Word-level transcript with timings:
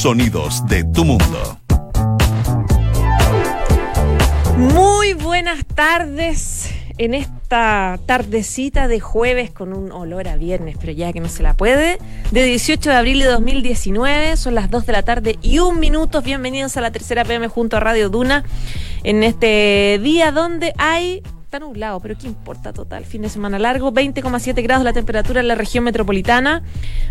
Sonidos 0.00 0.66
de 0.66 0.82
tu 0.82 1.04
mundo. 1.04 1.58
Muy 4.56 5.12
buenas 5.12 5.66
tardes 5.66 6.70
en 6.96 7.12
esta 7.12 8.00
tardecita 8.06 8.88
de 8.88 8.98
jueves 8.98 9.50
con 9.50 9.74
un 9.74 9.92
olor 9.92 10.26
a 10.28 10.36
viernes, 10.36 10.78
pero 10.80 10.92
ya 10.92 11.12
que 11.12 11.20
no 11.20 11.28
se 11.28 11.42
la 11.42 11.54
puede, 11.54 11.98
de 12.30 12.44
18 12.44 12.88
de 12.88 12.96
abril 12.96 13.18
de 13.18 13.26
2019, 13.26 14.38
son 14.38 14.54
las 14.54 14.70
2 14.70 14.86
de 14.86 14.92
la 14.92 15.02
tarde 15.02 15.38
y 15.42 15.58
un 15.58 15.78
minuto. 15.78 16.22
Bienvenidos 16.22 16.78
a 16.78 16.80
la 16.80 16.92
tercera 16.92 17.26
PM 17.26 17.48
junto 17.48 17.76
a 17.76 17.80
Radio 17.80 18.08
Duna 18.08 18.44
en 19.04 19.22
este 19.22 20.00
día 20.02 20.32
donde 20.32 20.72
hay 20.78 21.22
está 21.50 21.58
nublado, 21.58 21.98
pero 21.98 22.16
¿qué 22.16 22.28
importa 22.28 22.72
total? 22.72 23.04
Fin 23.04 23.22
de 23.22 23.28
semana 23.28 23.58
largo, 23.58 23.92
20,7 23.92 24.62
grados 24.62 24.84
la 24.84 24.92
temperatura 24.92 25.40
en 25.40 25.48
la 25.48 25.56
región 25.56 25.82
metropolitana. 25.82 26.62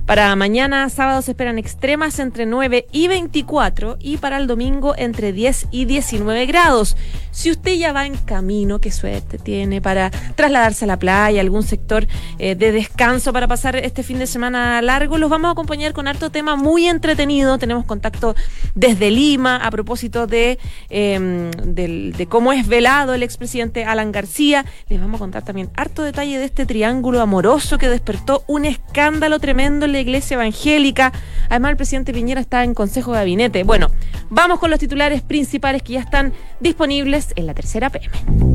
Para 0.05 0.33
mañana, 0.37 0.89
sábado, 0.89 1.21
se 1.21 1.31
esperan 1.31 1.59
extremas 1.59 2.19
entre 2.19 2.45
9 2.45 2.87
y 2.93 3.09
24 3.09 3.97
y 3.99 4.15
para 4.15 4.37
el 4.37 4.47
domingo 4.47 4.93
entre 4.97 5.33
10 5.33 5.67
y 5.71 5.83
19 5.83 6.45
grados. 6.45 6.95
Si 7.31 7.51
usted 7.51 7.73
ya 7.73 7.91
va 7.91 8.05
en 8.05 8.15
camino, 8.15 8.79
qué 8.79 8.93
suerte 8.93 9.37
tiene 9.39 9.81
para 9.81 10.09
trasladarse 10.35 10.85
a 10.85 10.87
la 10.87 10.97
playa, 10.97 11.41
algún 11.41 11.63
sector 11.63 12.07
eh, 12.37 12.55
de 12.55 12.71
descanso 12.71 13.33
para 13.33 13.45
pasar 13.45 13.75
este 13.75 14.03
fin 14.03 14.19
de 14.19 14.27
semana 14.27 14.81
largo, 14.81 15.17
los 15.17 15.29
vamos 15.29 15.49
a 15.49 15.51
acompañar 15.51 15.91
con 15.91 16.07
harto 16.07 16.29
tema 16.29 16.55
muy 16.55 16.87
entretenido. 16.87 17.57
Tenemos 17.57 17.83
contacto 17.83 18.35
desde 18.73 19.11
Lima 19.11 19.57
a 19.57 19.69
propósito 19.69 20.27
de, 20.27 20.59
em, 20.89 21.51
de 21.51 22.25
cómo 22.29 22.53
es 22.53 22.65
velado 22.69 23.13
el 23.13 23.21
expresidente 23.21 23.83
Alan 23.83 24.13
García 24.13 24.28
les 24.37 25.01
vamos 25.01 25.15
a 25.15 25.19
contar 25.19 25.43
también 25.43 25.69
harto 25.75 26.03
detalle 26.03 26.37
de 26.37 26.45
este 26.45 26.65
triángulo 26.65 27.19
amoroso 27.19 27.77
que 27.77 27.89
despertó 27.89 28.43
un 28.47 28.65
escándalo 28.65 29.39
tremendo 29.39 29.85
en 29.85 29.91
la 29.91 29.99
iglesia 29.99 30.35
evangélica. 30.35 31.11
Además, 31.49 31.71
el 31.71 31.77
presidente 31.77 32.13
Piñera 32.13 32.39
está 32.39 32.63
en 32.63 32.73
consejo 32.73 33.11
de 33.11 33.17
gabinete. 33.17 33.63
Bueno, 33.63 33.91
vamos 34.29 34.59
con 34.59 34.69
los 34.69 34.79
titulares 34.79 35.21
principales 35.21 35.81
que 35.83 35.93
ya 35.93 36.01
están 36.01 36.33
disponibles 36.59 37.33
en 37.35 37.47
la 37.47 37.53
tercera 37.53 37.89
PM. 37.89 38.48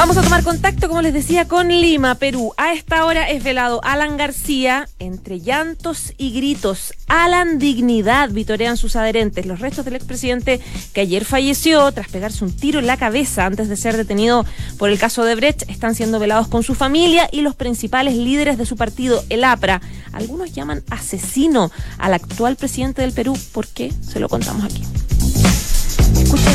Vamos 0.00 0.16
a 0.16 0.22
tomar 0.22 0.42
contacto, 0.42 0.88
como 0.88 1.02
les 1.02 1.12
decía, 1.12 1.46
con 1.46 1.68
Lima, 1.68 2.14
Perú. 2.14 2.54
A 2.56 2.72
esta 2.72 3.04
hora 3.04 3.28
es 3.28 3.44
velado 3.44 3.82
Alan 3.84 4.16
García, 4.16 4.88
entre 4.98 5.40
llantos 5.40 6.14
y 6.16 6.30
gritos. 6.30 6.94
Alan 7.06 7.58
Dignidad, 7.58 8.30
vitorean 8.30 8.78
sus 8.78 8.96
adherentes. 8.96 9.44
Los 9.44 9.60
restos 9.60 9.84
del 9.84 9.96
expresidente 9.96 10.58
que 10.94 11.02
ayer 11.02 11.26
falleció 11.26 11.92
tras 11.92 12.08
pegarse 12.08 12.46
un 12.46 12.56
tiro 12.56 12.78
en 12.78 12.86
la 12.86 12.96
cabeza 12.96 13.44
antes 13.44 13.68
de 13.68 13.76
ser 13.76 13.98
detenido 13.98 14.46
por 14.78 14.88
el 14.88 14.98
caso 14.98 15.22
de 15.22 15.34
Brecht 15.34 15.68
están 15.68 15.94
siendo 15.94 16.18
velados 16.18 16.48
con 16.48 16.62
su 16.62 16.74
familia 16.74 17.28
y 17.30 17.42
los 17.42 17.54
principales 17.54 18.16
líderes 18.16 18.56
de 18.56 18.64
su 18.64 18.78
partido, 18.78 19.22
el 19.28 19.44
APRA. 19.44 19.82
Algunos 20.14 20.54
llaman 20.54 20.82
asesino 20.88 21.70
al 21.98 22.14
actual 22.14 22.56
presidente 22.56 23.02
del 23.02 23.12
Perú. 23.12 23.36
¿Por 23.52 23.66
qué? 23.66 23.92
Se 24.00 24.18
lo 24.18 24.30
contamos 24.30 24.64
aquí. 24.64 24.82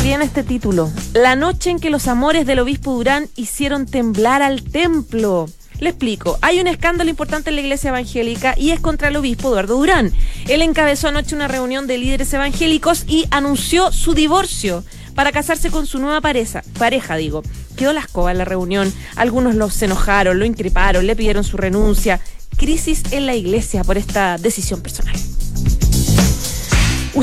Bien 0.02 0.22
este 0.22 0.42
título. 0.42 0.90
La 1.14 1.36
noche 1.36 1.70
en 1.70 1.78
que 1.80 1.90
los 1.90 2.06
amores 2.08 2.46
del 2.46 2.60
obispo 2.60 2.94
Durán 2.94 3.28
hicieron 3.36 3.86
temblar 3.86 4.42
al 4.42 4.62
templo. 4.62 5.48
Le 5.78 5.90
explico, 5.90 6.38
hay 6.42 6.60
un 6.60 6.68
escándalo 6.68 7.10
importante 7.10 7.50
en 7.50 7.56
la 7.56 7.62
iglesia 7.62 7.88
evangélica 7.88 8.54
y 8.56 8.70
es 8.70 8.80
contra 8.80 9.08
el 9.08 9.16
obispo 9.16 9.48
Eduardo 9.48 9.76
Durán. 9.76 10.12
Él 10.48 10.62
encabezó 10.62 11.08
anoche 11.08 11.34
una 11.34 11.48
reunión 11.48 11.86
de 11.86 11.98
líderes 11.98 12.32
evangélicos 12.32 13.04
y 13.06 13.26
anunció 13.30 13.92
su 13.92 14.14
divorcio 14.14 14.84
para 15.14 15.32
casarse 15.32 15.70
con 15.70 15.86
su 15.86 15.98
nueva 15.98 16.20
pareja, 16.20 16.62
pareja 16.78 17.16
digo. 17.16 17.42
Quedó 17.76 17.92
la 17.92 18.00
escoba 18.00 18.30
en 18.30 18.38
la 18.38 18.44
reunión, 18.44 18.92
algunos 19.16 19.54
los 19.54 19.80
enojaron, 19.82 20.38
lo 20.38 20.46
increparon, 20.46 21.06
le 21.06 21.16
pidieron 21.16 21.44
su 21.44 21.56
renuncia. 21.56 22.20
Crisis 22.56 23.02
en 23.10 23.26
la 23.26 23.34
iglesia 23.34 23.84
por 23.84 23.98
esta 23.98 24.38
decisión 24.38 24.80
personal. 24.80 25.16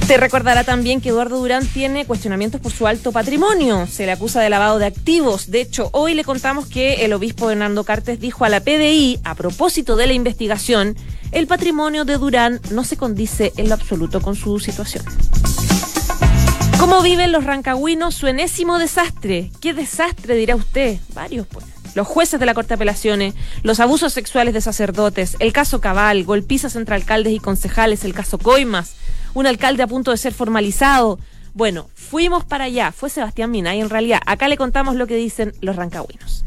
Usted 0.04 0.20
recordará 0.20 0.66
también 0.66 1.00
que 1.00 1.10
Eduardo 1.10 1.38
Durán 1.38 1.66
tiene 1.66 2.06
cuestionamientos 2.06 2.60
por 2.60 2.74
su 2.74 2.88
alto 2.88 3.14
patrimonio. 3.14 3.88
Se 3.88 4.06
le 4.06 4.12
acusa 4.12 4.42
de 4.42 4.50
lavado 4.50 4.78
de 4.78 4.86
activos. 4.86 5.50
De 5.50 5.62
hecho, 5.62 5.88
hoy 5.94 6.14
le 6.14 6.26
contamos 6.26 6.68
que 6.68 7.06
el 7.06 7.14
obispo 7.14 7.50
Hernando 7.50 7.86
Cartes 7.86 8.20
dijo 8.20 8.44
a 8.44 8.50
la 8.50 8.60
PDI, 8.60 9.22
a 9.24 9.34
propósito 9.34 9.96
de 9.96 10.08
la 10.08 10.12
investigación, 10.12 10.98
el 11.32 11.48
patrimonio 11.48 12.04
de 12.04 12.18
Durán 12.18 12.60
no 12.70 12.84
se 12.84 12.98
condice 12.98 13.54
en 13.56 13.70
lo 13.70 13.76
absoluto 13.76 14.22
con 14.22 14.36
su 14.36 14.60
situación. 14.60 15.06
¿Cómo 16.78 17.02
viven 17.02 17.32
los 17.32 17.46
rancagüinos 17.46 18.14
su 18.14 18.28
enésimo 18.28 18.80
desastre? 18.80 19.52
¿Qué 19.62 19.74
desastre 19.74 20.36
dirá 20.36 20.58
usted? 20.58 20.98
Varios, 21.14 21.48
pues 21.48 21.66
los 21.96 22.08
jueces 22.08 22.40
de 22.40 22.46
la 22.46 22.54
Corte 22.54 22.70
de 22.70 22.76
Apelaciones, 22.76 23.36
los 23.62 23.80
abusos 23.80 24.14
sexuales 24.14 24.54
de 24.54 24.62
sacerdotes, 24.62 25.38
el 25.40 25.54
caso 25.54 25.80
Cabal, 25.80 26.24
golpizas 26.24 26.76
entre 26.76 26.96
alcaldes 26.96 27.34
y 27.34 27.40
concejales, 27.40 28.04
el 28.04 28.14
caso 28.14 28.38
Coimas, 28.38 28.96
un 29.34 29.48
alcalde 29.48 29.84
a 29.84 29.88
punto 29.88 30.12
de 30.12 30.18
ser 30.18 30.34
formalizado. 30.34 31.20
Bueno, 31.54 31.90
fuimos 31.94 32.44
para 32.46 32.66
allá, 32.66 32.92
fue 32.92 33.10
Sebastián 33.10 33.52
Mina 33.52 33.76
y 33.76 33.82
en 33.82 33.90
realidad 33.90 34.20
acá 34.26 34.48
le 34.48 34.58
contamos 34.58 34.96
lo 34.96 35.08
que 35.08 35.16
dicen 35.16 35.54
los 35.62 35.76
rancagüinos. 35.76 36.44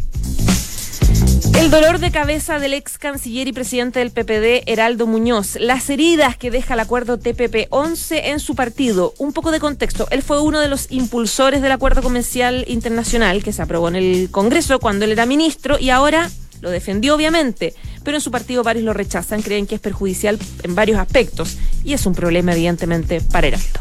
El 1.58 1.70
dolor 1.70 1.98
de 1.98 2.10
cabeza 2.10 2.58
del 2.58 2.74
ex 2.74 2.98
canciller 2.98 3.48
y 3.48 3.52
presidente 3.52 3.98
del 3.98 4.10
PPD, 4.10 4.70
Heraldo 4.70 5.06
Muñoz. 5.06 5.56
Las 5.58 5.88
heridas 5.88 6.36
que 6.36 6.50
deja 6.50 6.74
el 6.74 6.80
acuerdo 6.80 7.18
TPP-11 7.18 8.20
en 8.24 8.40
su 8.40 8.54
partido. 8.54 9.14
Un 9.18 9.32
poco 9.32 9.50
de 9.50 9.58
contexto. 9.58 10.06
Él 10.10 10.22
fue 10.22 10.40
uno 10.42 10.60
de 10.60 10.68
los 10.68 10.92
impulsores 10.92 11.62
del 11.62 11.72
acuerdo 11.72 12.02
comercial 12.02 12.64
internacional 12.68 13.42
que 13.42 13.52
se 13.52 13.62
aprobó 13.62 13.88
en 13.88 13.96
el 13.96 14.28
Congreso 14.30 14.78
cuando 14.80 15.06
él 15.06 15.12
era 15.12 15.24
ministro 15.24 15.78
y 15.78 15.90
ahora 15.90 16.30
lo 16.60 16.70
defendió 16.70 17.14
obviamente, 17.14 17.74
pero 18.02 18.16
en 18.16 18.20
su 18.20 18.30
partido 18.30 18.62
varios 18.62 18.84
lo 18.84 18.92
rechazan, 18.92 19.42
creen 19.42 19.66
que 19.66 19.76
es 19.76 19.80
perjudicial 19.80 20.38
en 20.62 20.74
varios 20.74 20.98
aspectos 20.98 21.56
y 21.84 21.92
es 21.92 22.06
un 22.06 22.14
problema 22.14 22.52
evidentemente 22.52 23.20
para 23.20 23.48
Heraldo. 23.48 23.80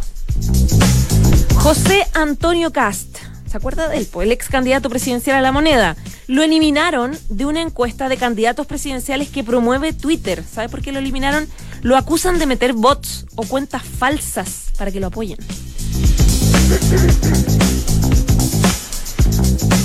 José 1.56 2.06
Antonio 2.14 2.72
Cast, 2.72 3.18
¿se 3.50 3.58
acuerda 3.58 3.88
de 3.90 3.98
él? 3.98 4.08
Pues 4.12 4.26
el 4.26 4.32
ex 4.32 4.50
candidato 4.50 4.90
presidencial 4.90 5.38
a 5.38 5.42
la 5.42 5.52
moneda. 5.52 5.96
Lo 6.28 6.44
eliminaron 6.44 7.18
de 7.30 7.46
una 7.46 7.62
encuesta 7.62 8.10
de 8.10 8.18
candidatos 8.18 8.68
presidenciales 8.68 9.30
que 9.30 9.44
promueve 9.44 9.94
Twitter. 9.94 10.44
¿Sabe 10.44 10.70
por 10.70 10.82
qué 10.82 10.92
lo 10.92 11.00
eliminaron? 11.00 11.48
Lo 11.82 11.98
acusan 11.98 12.40
de 12.40 12.46
meter 12.46 12.74
bots 12.74 13.26
o 13.36 13.44
cuentas 13.44 13.84
falsas 13.84 14.66
para 14.78 14.92
que 14.92 15.00
lo 15.00 15.08
apoyen. 15.08 15.38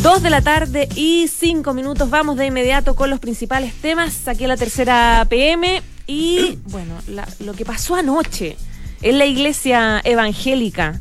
Dos 0.03 0.23
de 0.23 0.31
la 0.31 0.41
tarde 0.41 0.89
y 0.95 1.29
cinco 1.29 1.75
minutos. 1.75 2.09
Vamos 2.09 2.39
de 2.39 2.47
inmediato 2.47 2.97
con 2.97 3.11
los 3.11 3.21
principales 3.21 3.75
temas. 3.75 4.15
Saqué 4.15 4.49
la 4.49 4.57
tercera 4.57 5.27
PM 5.29 5.83
y, 6.07 6.59
bueno, 6.71 6.95
lo 7.41 7.53
que 7.53 7.67
pasó 7.67 7.97
anoche 7.97 8.57
en 9.03 9.19
la 9.19 9.27
iglesia 9.27 10.01
evangélica. 10.03 10.99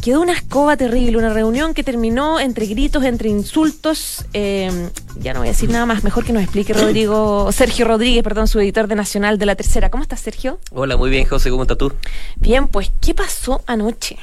Quedó 0.00 0.22
una 0.22 0.32
escoba 0.32 0.78
terrible, 0.78 1.18
una 1.18 1.28
reunión 1.28 1.74
que 1.74 1.84
terminó 1.84 2.40
entre 2.40 2.64
gritos, 2.64 3.04
entre 3.04 3.28
insultos. 3.28 4.24
Em, 4.32 4.88
ya 5.18 5.34
no 5.34 5.40
voy 5.40 5.48
a 5.48 5.52
decir 5.52 5.68
nada 5.68 5.84
más, 5.84 6.02
mejor 6.02 6.24
que 6.24 6.32
nos 6.32 6.42
explique 6.42 6.72
Rodrigo, 6.72 7.52
Sergio 7.52 7.86
Rodríguez, 7.86 8.22
perdón, 8.22 8.48
su 8.48 8.60
editor 8.60 8.88
de 8.88 8.94
Nacional 8.94 9.36
de 9.36 9.44
la 9.44 9.56
Tercera. 9.56 9.90
¿Cómo 9.90 10.02
estás, 10.02 10.20
Sergio? 10.20 10.58
Hola, 10.72 10.96
muy 10.96 11.10
bien, 11.10 11.26
José, 11.26 11.50
¿cómo 11.50 11.64
estás 11.64 11.76
tú? 11.76 11.92
Bien, 12.36 12.66
pues, 12.66 12.90
¿qué 13.02 13.12
pasó 13.12 13.62
anoche? 13.66 14.16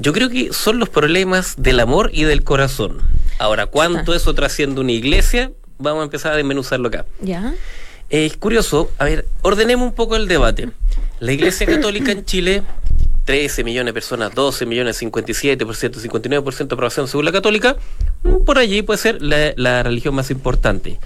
Yo 0.00 0.12
creo 0.12 0.28
que 0.28 0.52
son 0.52 0.78
los 0.78 0.88
problemas 0.88 1.54
del 1.58 1.80
amor 1.80 2.10
y 2.12 2.24
del 2.24 2.44
corazón. 2.44 2.98
Ahora, 3.38 3.66
¿cuánto 3.66 4.14
eso 4.14 4.34
trasciende 4.34 4.80
una 4.80 4.92
iglesia? 4.92 5.50
Vamos 5.78 6.02
a 6.02 6.04
empezar 6.04 6.32
a 6.32 6.36
desmenuzarlo 6.36 6.88
acá. 6.88 7.04
Ya. 7.20 7.54
Es 8.08 8.36
curioso, 8.36 8.90
a 8.98 9.04
ver, 9.04 9.26
ordenemos 9.42 9.86
un 9.88 9.94
poco 9.94 10.16
el 10.16 10.28
debate. 10.28 10.70
La 11.20 11.32
Iglesia 11.32 11.66
Católica 11.66 12.12
en 12.12 12.24
Chile 12.24 12.62
13 13.28 13.62
millones 13.62 13.90
de 13.90 13.92
personas, 13.92 14.34
12 14.34 14.64
millones, 14.64 15.02
57%, 15.02 15.58
59% 15.58 16.56
de 16.56 16.64
aprobación 16.64 17.08
según 17.08 17.26
la 17.26 17.32
católica, 17.32 17.76
por 18.46 18.56
allí 18.56 18.80
puede 18.80 18.98
ser 18.98 19.20
la, 19.20 19.52
la, 19.56 19.82
religión 19.82 20.14
más 20.14 20.30
importante. 20.30 20.98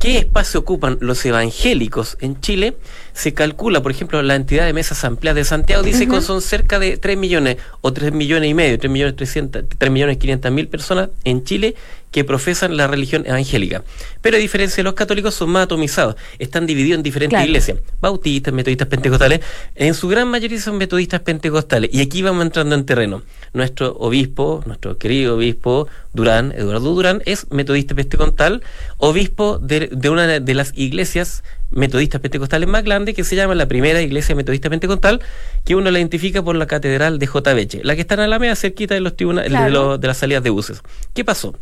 ¿Qué 0.00 0.16
espacio 0.16 0.60
ocupan 0.60 0.96
los 1.02 1.22
evangélicos 1.26 2.16
en 2.22 2.40
Chile? 2.40 2.74
Se 3.12 3.34
calcula, 3.34 3.82
por 3.82 3.92
ejemplo, 3.92 4.22
la 4.22 4.34
entidad 4.34 4.64
de 4.64 4.72
mesas 4.72 5.04
ampliadas 5.04 5.36
de 5.36 5.44
Santiago 5.44 5.82
dice 5.82 6.08
que 6.08 6.22
son 6.22 6.40
cerca 6.40 6.78
de 6.78 6.96
3 6.96 7.18
millones 7.18 7.58
o 7.82 7.92
3 7.92 8.10
millones 8.10 8.48
y 8.48 8.54
medio, 8.54 8.78
3 8.78 8.90
millones 8.90 9.16
300, 9.16 9.64
3 9.76 9.92
millones 9.92 10.16
500 10.16 10.52
mil 10.52 10.68
personas 10.68 11.10
en 11.24 11.44
Chile 11.44 11.74
que 12.10 12.24
profesan 12.24 12.76
la 12.76 12.86
religión 12.86 13.24
evangélica. 13.26 13.84
Pero 14.20 14.36
a 14.36 14.40
diferencia 14.40 14.76
de 14.76 14.84
los 14.84 14.94
católicos 14.94 15.34
son 15.34 15.50
más 15.50 15.64
atomizados, 15.64 16.16
están 16.38 16.66
divididos 16.66 16.98
en 16.98 17.02
diferentes 17.02 17.42
iglesias, 17.42 17.78
bautistas, 18.00 18.52
metodistas, 18.52 18.88
pentecostales, 18.88 19.40
en 19.74 19.94
su 19.94 20.08
gran 20.08 20.28
mayoría 20.28 20.60
son 20.60 20.78
metodistas 20.78 21.20
pentecostales. 21.20 21.90
Y 21.92 22.00
aquí 22.00 22.22
vamos 22.22 22.44
entrando 22.44 22.74
en 22.74 22.84
terreno. 22.84 23.22
Nuestro 23.52 23.96
obispo, 23.98 24.62
nuestro 24.66 24.98
querido 24.98 25.36
obispo 25.36 25.88
Durán, 26.12 26.52
Eduardo 26.56 26.94
Durán, 26.94 27.22
es 27.26 27.50
metodista 27.50 27.94
pentecostal, 27.94 28.62
obispo 28.98 29.58
de, 29.58 29.88
de 29.92 30.10
una 30.10 30.40
de 30.40 30.54
las 30.54 30.72
iglesias 30.76 31.42
metodistas 31.70 32.20
pentecostales 32.20 32.68
más 32.68 32.84
grandes 32.84 33.14
que 33.14 33.24
se 33.24 33.36
llama 33.36 33.54
la 33.54 33.66
primera 33.66 34.02
iglesia 34.02 34.34
metodista 34.34 34.68
pentecostal 34.68 35.20
que 35.64 35.76
uno 35.76 35.90
la 35.90 35.98
identifica 35.98 36.42
por 36.42 36.56
la 36.56 36.66
catedral 36.66 37.18
de 37.18 37.26
J. 37.26 37.54
la 37.82 37.94
que 37.94 38.00
está 38.00 38.14
en 38.14 38.20
Alameda 38.20 38.56
cerquita 38.56 38.94
de 38.94 39.00
los 39.00 39.16
tribunales 39.16 39.52
de, 39.52 39.98
de 39.98 40.06
las 40.06 40.16
salidas 40.16 40.42
de 40.42 40.50
buses. 40.50 40.82
¿Qué 41.14 41.24
pasó? 41.24 41.54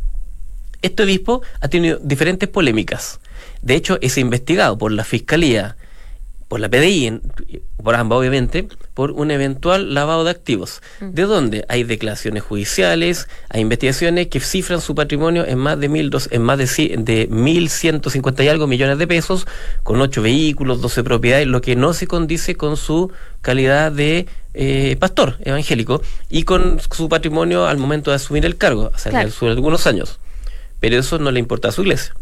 Este 0.81 1.03
obispo 1.03 1.41
ha 1.61 1.67
tenido 1.67 1.99
diferentes 2.01 2.47
polémicas. 2.49 3.19
De 3.61 3.75
hecho, 3.75 3.97
es 4.01 4.17
investigado 4.17 4.77
por 4.77 4.91
la 4.91 5.03
fiscalía 5.03 5.75
por 6.47 6.59
la 6.59 6.67
PDI, 6.67 7.05
en- 7.05 7.21
por 7.83 7.93
ambas 7.93 8.17
obviamente, 8.17 8.67
por 8.95 9.11
un 9.11 9.29
eventual 9.29 9.93
lavado 9.93 10.23
de 10.23 10.31
activos. 10.31 10.81
¿De 10.99 11.21
dónde? 11.23 11.63
Hay 11.69 11.83
declaraciones 11.83 12.41
judiciales, 12.41 13.27
hay 13.49 13.61
investigaciones 13.61 14.29
que 14.29 14.39
cifran 14.39 14.81
su 14.81 14.95
patrimonio 14.95 15.45
en 15.45 15.59
más 15.59 15.79
de 15.79 15.89
mil 15.89 16.09
dos, 16.09 16.27
en 16.31 16.41
más 16.41 16.57
de, 16.57 16.65
de 16.97 17.29
1.150 17.29 18.43
y 18.43 18.47
algo 18.47 18.65
millones 18.65 18.97
de 18.97 19.05
pesos, 19.05 19.45
con 19.83 20.01
ocho 20.01 20.23
vehículos, 20.23 20.81
12 20.81 21.03
propiedades, 21.03 21.45
lo 21.45 21.61
que 21.61 21.75
no 21.75 21.93
se 21.93 22.07
condice 22.07 22.55
con 22.55 22.77
su 22.77 23.11
calidad 23.41 23.91
de 23.91 24.25
eh, 24.55 24.97
pastor 24.99 25.35
evangélico 25.43 26.01
y 26.31 26.43
con 26.45 26.79
su 26.91 27.07
patrimonio 27.09 27.67
al 27.67 27.77
momento 27.77 28.09
de 28.09 28.15
asumir 28.15 28.43
el 28.47 28.57
cargo, 28.57 28.89
hace 28.95 29.11
Claro. 29.11 29.29
algunos 29.41 29.85
años. 29.85 30.19
Pero 30.79 30.97
eso 30.97 31.19
no 31.19 31.31
le 31.31 31.39
importa 31.39 31.69
a 31.69 31.71
su 31.71 31.81
iglesia. 31.81 32.13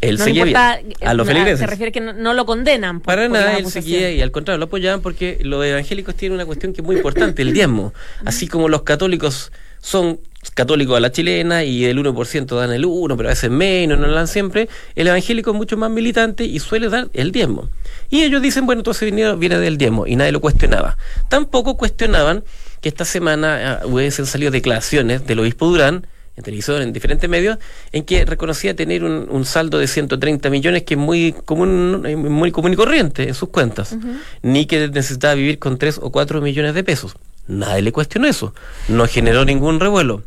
Él 0.00 0.16
No 0.18 0.24
seguía 0.24 0.42
importa, 0.46 0.76
bien. 0.76 0.92
eh, 1.00 1.06
A 1.06 1.14
los 1.14 1.26
feligreses. 1.26 1.58
Se 1.58 1.66
refiere 1.66 1.90
que 1.90 2.00
no, 2.00 2.12
no 2.12 2.32
lo 2.32 2.46
condenan. 2.46 3.00
por- 3.00 3.06
Para 3.06 3.22
por 3.28 3.32
nada, 3.38 3.58
él 3.58 3.66
seguía 3.66 4.12
y 4.12 4.22
al 4.22 4.30
contrario, 4.30 4.58
lo 4.58 4.66
apoyaban 4.66 5.00
porque 5.00 5.38
los 5.42 5.64
evangélicos 5.64 6.14
tienen 6.14 6.36
una 6.36 6.46
cuestión 6.46 6.72
que 6.72 6.82
es 6.82 6.86
muy 6.86 6.96
importante, 6.96 7.42
el 7.42 7.52
diezmo. 7.52 7.92
Así 8.24 8.46
como 8.46 8.68
los 8.68 8.82
católicos 8.82 9.50
son 9.80 10.20
católicos 10.54 10.96
a 10.96 11.00
la 11.00 11.10
chilena 11.10 11.64
y 11.64 11.84
el 11.84 11.98
1% 11.98 12.56
dan 12.56 12.70
el 12.70 12.84
1, 12.84 13.16
pero 13.16 13.28
a 13.28 13.32
veces 13.32 13.50
menos, 13.50 13.98
no 13.98 14.06
lo 14.06 14.14
dan 14.14 14.28
siempre, 14.28 14.68
el 14.94 15.08
evangélico 15.08 15.50
es 15.50 15.56
mucho 15.56 15.76
más 15.76 15.90
militante 15.90 16.44
y 16.44 16.60
suele 16.60 16.88
dar 16.88 17.08
el 17.12 17.32
diezmo. 17.32 17.68
Y 18.08 18.22
ellos 18.22 18.40
dicen, 18.40 18.66
bueno, 18.66 18.84
todo 18.84 18.92
ese 18.92 19.04
dinero 19.06 19.36
viene 19.36 19.58
del 19.58 19.78
diezmo 19.78 20.06
y 20.06 20.14
nadie 20.14 20.30
lo 20.30 20.40
cuestionaba. 20.40 20.96
Tampoco 21.28 21.76
cuestionaban 21.76 22.44
que 22.80 22.88
esta 22.88 23.04
semana 23.04 23.80
ah, 23.82 23.86
hubiesen 23.86 24.26
salido 24.26 24.52
declaraciones 24.52 25.26
del 25.26 25.40
obispo 25.40 25.66
Durán, 25.66 26.06
en 26.44 26.82
en 26.82 26.92
diferentes 26.92 27.28
medios, 27.28 27.58
en 27.92 28.04
que 28.04 28.24
reconocía 28.24 28.74
tener 28.74 29.04
un, 29.04 29.26
un 29.30 29.44
saldo 29.44 29.78
de 29.78 29.86
130 29.86 30.50
millones 30.50 30.82
que 30.84 30.94
es 30.94 31.00
muy 31.00 31.32
común, 31.32 32.02
muy 32.16 32.50
común 32.52 32.72
y 32.72 32.76
corriente 32.76 33.28
en 33.28 33.34
sus 33.34 33.48
cuentas, 33.48 33.96
ni 34.42 34.66
que 34.66 34.88
necesitaba 34.88 35.34
vivir 35.34 35.58
con 35.58 35.78
3 35.78 36.00
o 36.02 36.10
4 36.10 36.40
millones 36.40 36.74
de 36.74 36.84
pesos. 36.84 37.14
Nadie 37.46 37.82
le 37.82 37.92
cuestionó 37.92 38.28
eso, 38.28 38.54
no 38.88 39.06
generó 39.06 39.44
ningún 39.44 39.80
revuelo. 39.80 40.22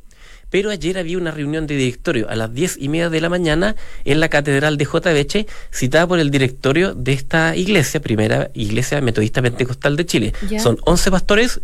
Pero 0.50 0.70
ayer 0.70 0.98
había 0.98 1.18
una 1.18 1.32
reunión 1.32 1.66
de 1.66 1.78
directorio 1.78 2.30
a 2.30 2.36
las 2.36 2.54
10 2.54 2.78
y 2.80 2.90
media 2.90 3.10
de 3.10 3.22
la 3.22 3.30
mañana 3.30 3.78
en 4.04 4.20
la 4.20 4.28
Catedral 4.28 4.78
de 4.78 4.84
JBH, 4.84 5.48
citada 5.72 6.06
por 6.08 6.20
el 6.20 6.30
directorio 6.30 6.94
de 6.94 7.14
esta 7.14 7.56
iglesia, 7.56 8.02
primera 8.02 8.52
iglesia 8.54 9.00
metodista 9.00 9.42
pentecostal 9.42 9.96
de 9.96 10.06
Chile. 10.06 10.34
Son 10.60 10.78
11 10.84 11.10
pastores 11.10 11.62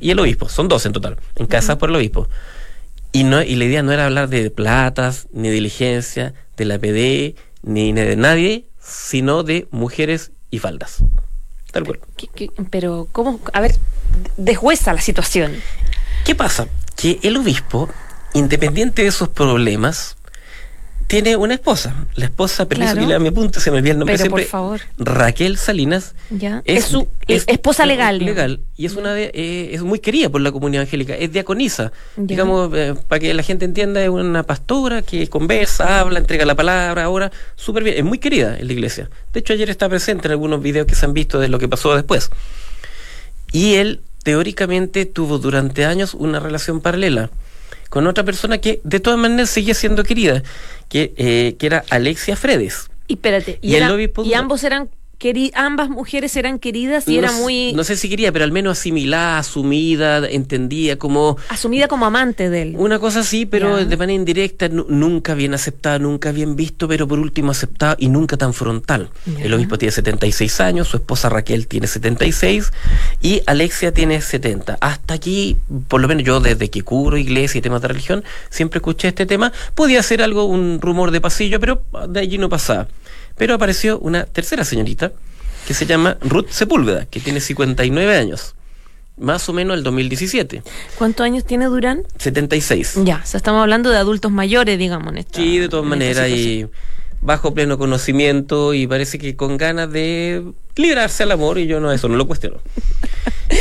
y 0.00 0.10
el 0.10 0.18
obispo, 0.18 0.48
son 0.48 0.68
12 0.68 0.88
en 0.88 0.92
total, 0.92 1.16
encabezados 1.36 1.78
por 1.78 1.90
el 1.90 1.96
obispo. 1.96 2.28
Y, 3.14 3.22
no, 3.22 3.42
y 3.42 3.54
la 3.54 3.64
idea 3.64 3.82
no 3.84 3.92
era 3.92 4.06
hablar 4.06 4.28
de 4.28 4.50
platas, 4.50 5.28
ni 5.32 5.46
de 5.48 5.54
diligencia, 5.54 6.34
de 6.56 6.64
la 6.64 6.78
PD, 6.80 7.36
ni 7.62 7.92
de 7.92 8.16
nadie, 8.16 8.66
sino 8.80 9.44
de 9.44 9.68
mujeres 9.70 10.32
y 10.50 10.58
faldas. 10.58 10.98
Tal 11.70 11.84
cual. 11.84 12.00
¿Qué- 12.16 12.26
qué- 12.34 12.50
pero, 12.70 13.06
¿cómo? 13.12 13.38
A 13.52 13.60
ver, 13.60 13.76
deshuesa 14.36 14.92
la 14.92 15.00
situación. 15.00 15.52
¿Qué 16.26 16.34
pasa? 16.34 16.66
Que 16.96 17.20
el 17.22 17.36
obispo, 17.36 17.88
independiente 18.32 19.04
de 19.04 19.12
sus 19.12 19.28
problemas, 19.28 20.16
tiene 21.06 21.36
una 21.36 21.54
esposa. 21.54 22.06
La 22.14 22.24
esposa, 22.26 22.66
permiso 22.66 22.92
Claro. 22.92 23.06
que 23.06 23.08
lea 23.08 23.18
mi 23.18 23.30
punto, 23.30 23.60
se 23.60 23.70
me 23.70 23.78
olvida 23.78 23.92
el 23.92 23.98
nombre 23.98 24.16
Pero, 24.16 24.30
por 24.30 24.40
siempre. 24.40 24.50
favor. 24.50 24.80
Raquel 24.98 25.56
Salinas. 25.58 26.14
Ya. 26.30 26.62
Es 26.64 26.86
su 26.86 27.08
esposa 27.26 27.86
legal. 27.86 28.18
Legal. 28.18 28.60
Y 28.76 28.86
es 28.86 28.94
una 28.94 29.12
de, 29.14 29.30
eh, 29.34 29.70
es 29.72 29.82
muy 29.82 29.98
querida 29.98 30.28
por 30.30 30.40
la 30.40 30.50
comunidad 30.52 30.82
evangélica. 30.82 31.14
Es 31.16 31.32
diaconisa. 31.32 31.92
Ya. 32.16 32.22
Digamos, 32.24 32.70
eh, 32.74 32.94
para 33.08 33.20
que 33.20 33.34
la 33.34 33.42
gente 33.42 33.64
entienda, 33.64 34.02
es 34.02 34.08
una 34.08 34.42
pastora 34.42 35.02
que 35.02 35.28
conversa, 35.28 36.00
habla, 36.00 36.18
entrega 36.18 36.44
la 36.44 36.54
palabra, 36.54 37.04
ahora 37.04 37.30
súper 37.56 37.84
bien. 37.84 37.98
Es 37.98 38.04
muy 38.04 38.18
querida 38.18 38.56
en 38.58 38.66
la 38.66 38.72
iglesia. 38.72 39.10
De 39.32 39.40
hecho, 39.40 39.52
ayer 39.52 39.70
está 39.70 39.88
presente 39.88 40.28
en 40.28 40.32
algunos 40.32 40.62
videos 40.62 40.86
que 40.86 40.94
se 40.94 41.04
han 41.06 41.12
visto 41.12 41.38
de 41.38 41.48
lo 41.48 41.58
que 41.58 41.68
pasó 41.68 41.94
después. 41.94 42.30
Y 43.52 43.74
él, 43.74 44.00
teóricamente, 44.22 45.06
tuvo 45.06 45.38
durante 45.38 45.84
años 45.84 46.14
una 46.14 46.40
relación 46.40 46.80
paralela 46.80 47.30
con 47.90 48.06
otra 48.06 48.24
persona 48.24 48.58
que 48.58 48.80
de 48.84 49.00
todas 49.00 49.18
maneras 49.18 49.50
seguía 49.50 49.74
siendo 49.74 50.04
querida, 50.04 50.42
que, 50.88 51.12
eh, 51.16 51.56
que 51.58 51.66
era 51.66 51.84
Alexia 51.90 52.36
Fredes. 52.36 52.88
Y 53.06 53.14
espérate, 53.14 53.58
y, 53.62 53.72
Y 53.72 53.76
era- 53.76 53.88
ambos 54.38 54.64
eran 54.64 54.88
queri- 55.18 55.50
ambas 55.54 55.88
mujeres 55.88 56.36
eran 56.36 56.58
queridas 56.58 57.06
y 57.08 57.18
era 57.18 57.30
no, 57.30 57.38
muy 57.40 57.72
No 57.72 57.84
sé 57.84 57.96
si 57.96 58.08
quería, 58.08 58.32
pero 58.32 58.44
al 58.44 58.52
menos 58.52 58.78
asimilada, 58.78 59.38
asumida, 59.38 60.28
entendía 60.28 60.98
como... 60.98 61.36
asumida 61.48 61.88
como 61.88 62.06
amante 62.06 62.50
de 62.50 62.62
él. 62.62 62.74
Una 62.78 62.98
cosa 62.98 63.20
así, 63.20 63.46
pero 63.46 63.84
de 63.84 63.96
manera 63.96 64.14
indirecta, 64.16 64.68
nu- 64.68 64.86
nunca 64.88 65.34
bien 65.34 65.54
aceptada, 65.54 65.98
nunca 65.98 66.32
bien 66.32 66.56
visto, 66.56 66.88
pero 66.88 67.06
por 67.08 67.18
último 67.18 67.50
aceptada 67.52 67.96
y 67.98 68.08
nunca 68.08 68.36
tan 68.36 68.52
frontal. 68.54 69.10
El 69.40 69.52
obispo 69.54 69.78
tiene 69.78 69.92
76 69.92 70.60
años, 70.60 70.88
su 70.88 70.96
esposa 70.96 71.28
Raquel 71.28 71.66
tiene 71.66 71.86
76 71.86 72.72
y 73.22 73.42
Alexia 73.46 73.92
tiene 73.92 74.20
70. 74.20 74.78
Hasta 74.80 75.14
aquí, 75.14 75.56
por 75.88 76.00
lo 76.00 76.08
menos 76.08 76.24
yo 76.24 76.40
desde 76.40 76.68
que 76.70 76.82
cubro 76.82 77.16
iglesia 77.16 77.58
y 77.58 77.62
temas 77.62 77.82
de 77.82 77.88
religión, 77.88 78.24
siempre 78.50 78.78
escuché 78.78 79.08
este 79.08 79.26
tema. 79.26 79.52
Podía 79.74 80.02
ser 80.02 80.22
algo, 80.22 80.44
un 80.44 80.80
rumor 80.80 81.10
de 81.10 81.20
pasillo, 81.20 81.60
pero 81.60 81.82
de 82.08 82.20
allí 82.20 82.38
no 82.38 82.48
pasaba. 82.48 82.88
Pero 83.36 83.54
apareció 83.54 83.98
una 83.98 84.24
tercera 84.24 84.64
señorita 84.64 85.12
que 85.66 85.74
se 85.74 85.86
llama 85.86 86.18
Ruth 86.20 86.48
Sepúlveda, 86.50 87.06
que 87.06 87.20
tiene 87.20 87.40
59 87.40 88.16
años. 88.16 88.54
Más 89.16 89.48
o 89.48 89.52
menos 89.52 89.76
el 89.76 89.84
2017. 89.84 90.62
¿Cuántos 90.98 91.24
años 91.24 91.44
tiene 91.44 91.66
Durán? 91.66 92.02
76. 92.18 93.00
Ya, 93.04 93.20
o 93.22 93.26
sea, 93.26 93.38
estamos 93.38 93.62
hablando 93.62 93.90
de 93.90 93.96
adultos 93.96 94.32
mayores, 94.32 94.78
digamos, 94.78 95.12
en 95.12 95.18
esta 95.18 95.38
Sí, 95.38 95.58
de 95.58 95.68
todas 95.68 95.86
maneras, 95.86 96.28
y 96.28 96.66
bajo 97.20 97.54
pleno 97.54 97.78
conocimiento 97.78 98.74
y 98.74 98.86
parece 98.86 99.18
que 99.18 99.34
con 99.36 99.56
ganas 99.56 99.90
de 99.90 100.44
librarse 100.76 101.22
al 101.22 101.32
amor 101.32 101.58
y 101.58 101.66
yo 101.66 101.80
no 101.80 101.90
eso 101.92 102.08
no 102.08 102.16
lo 102.16 102.26
cuestiono. 102.26 102.58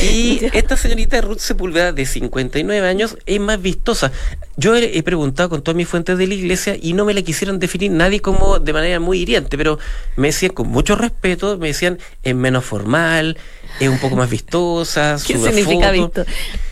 Y 0.03 0.49
esta 0.53 0.75
señorita 0.75 1.21
Ruth 1.21 1.39
Sepúlveda 1.39 1.93
de 1.93 2.05
59 2.05 2.87
años 2.87 3.17
es 3.25 3.39
más 3.39 3.61
vistosa. 3.61 4.11
Yo 4.57 4.75
he, 4.75 4.97
he 4.97 5.03
preguntado 5.03 5.49
con 5.49 5.61
todas 5.63 5.75
mis 5.75 5.87
fuentes 5.87 6.17
de 6.17 6.27
la 6.27 6.33
iglesia 6.33 6.75
y 6.79 6.93
no 6.93 7.05
me 7.05 7.13
la 7.13 7.21
quisieron 7.21 7.57
definir 7.59 7.91
nadie 7.91 8.21
como 8.21 8.59
de 8.59 8.73
manera 8.73 8.99
muy 8.99 9.19
hiriente, 9.19 9.57
pero 9.57 9.79
me 10.15 10.27
decían 10.27 10.53
con 10.53 10.67
mucho 10.67 10.95
respeto, 10.95 11.57
me 11.57 11.67
decían 11.67 11.99
es 12.21 12.35
menos 12.35 12.65
formal, 12.65 13.37
es 13.79 13.89
un 13.89 13.99
poco 13.99 14.15
más 14.15 14.29
vistosa, 14.29 15.17
¿Qué 15.25 15.37
sube 15.37 15.53
significa 15.53 15.93
fotos, 15.93 16.25
visto? 16.25 16.25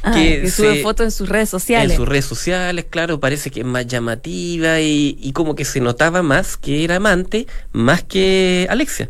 Ah, 0.03 0.11
que, 0.13 0.49
sube 0.49 0.81
fotos 0.81 1.05
en 1.05 1.11
sus 1.11 1.29
redes 1.29 1.49
sociales. 1.49 1.91
en 1.91 1.97
sus 1.97 2.07
redes 2.07 2.25
sociales, 2.25 2.85
claro, 2.89 3.19
parece 3.19 3.49
que 3.49 3.61
es 3.61 3.65
más 3.65 3.87
llamativa 3.87 4.79
y, 4.79 5.17
y 5.19 5.31
como 5.31 5.55
que 5.55 5.65
se 5.65 5.79
notaba 5.79 6.21
más 6.21 6.57
que 6.57 6.83
era 6.83 6.97
amante, 6.97 7.47
más 7.71 8.03
que 8.03 8.67
Alexia. 8.69 9.09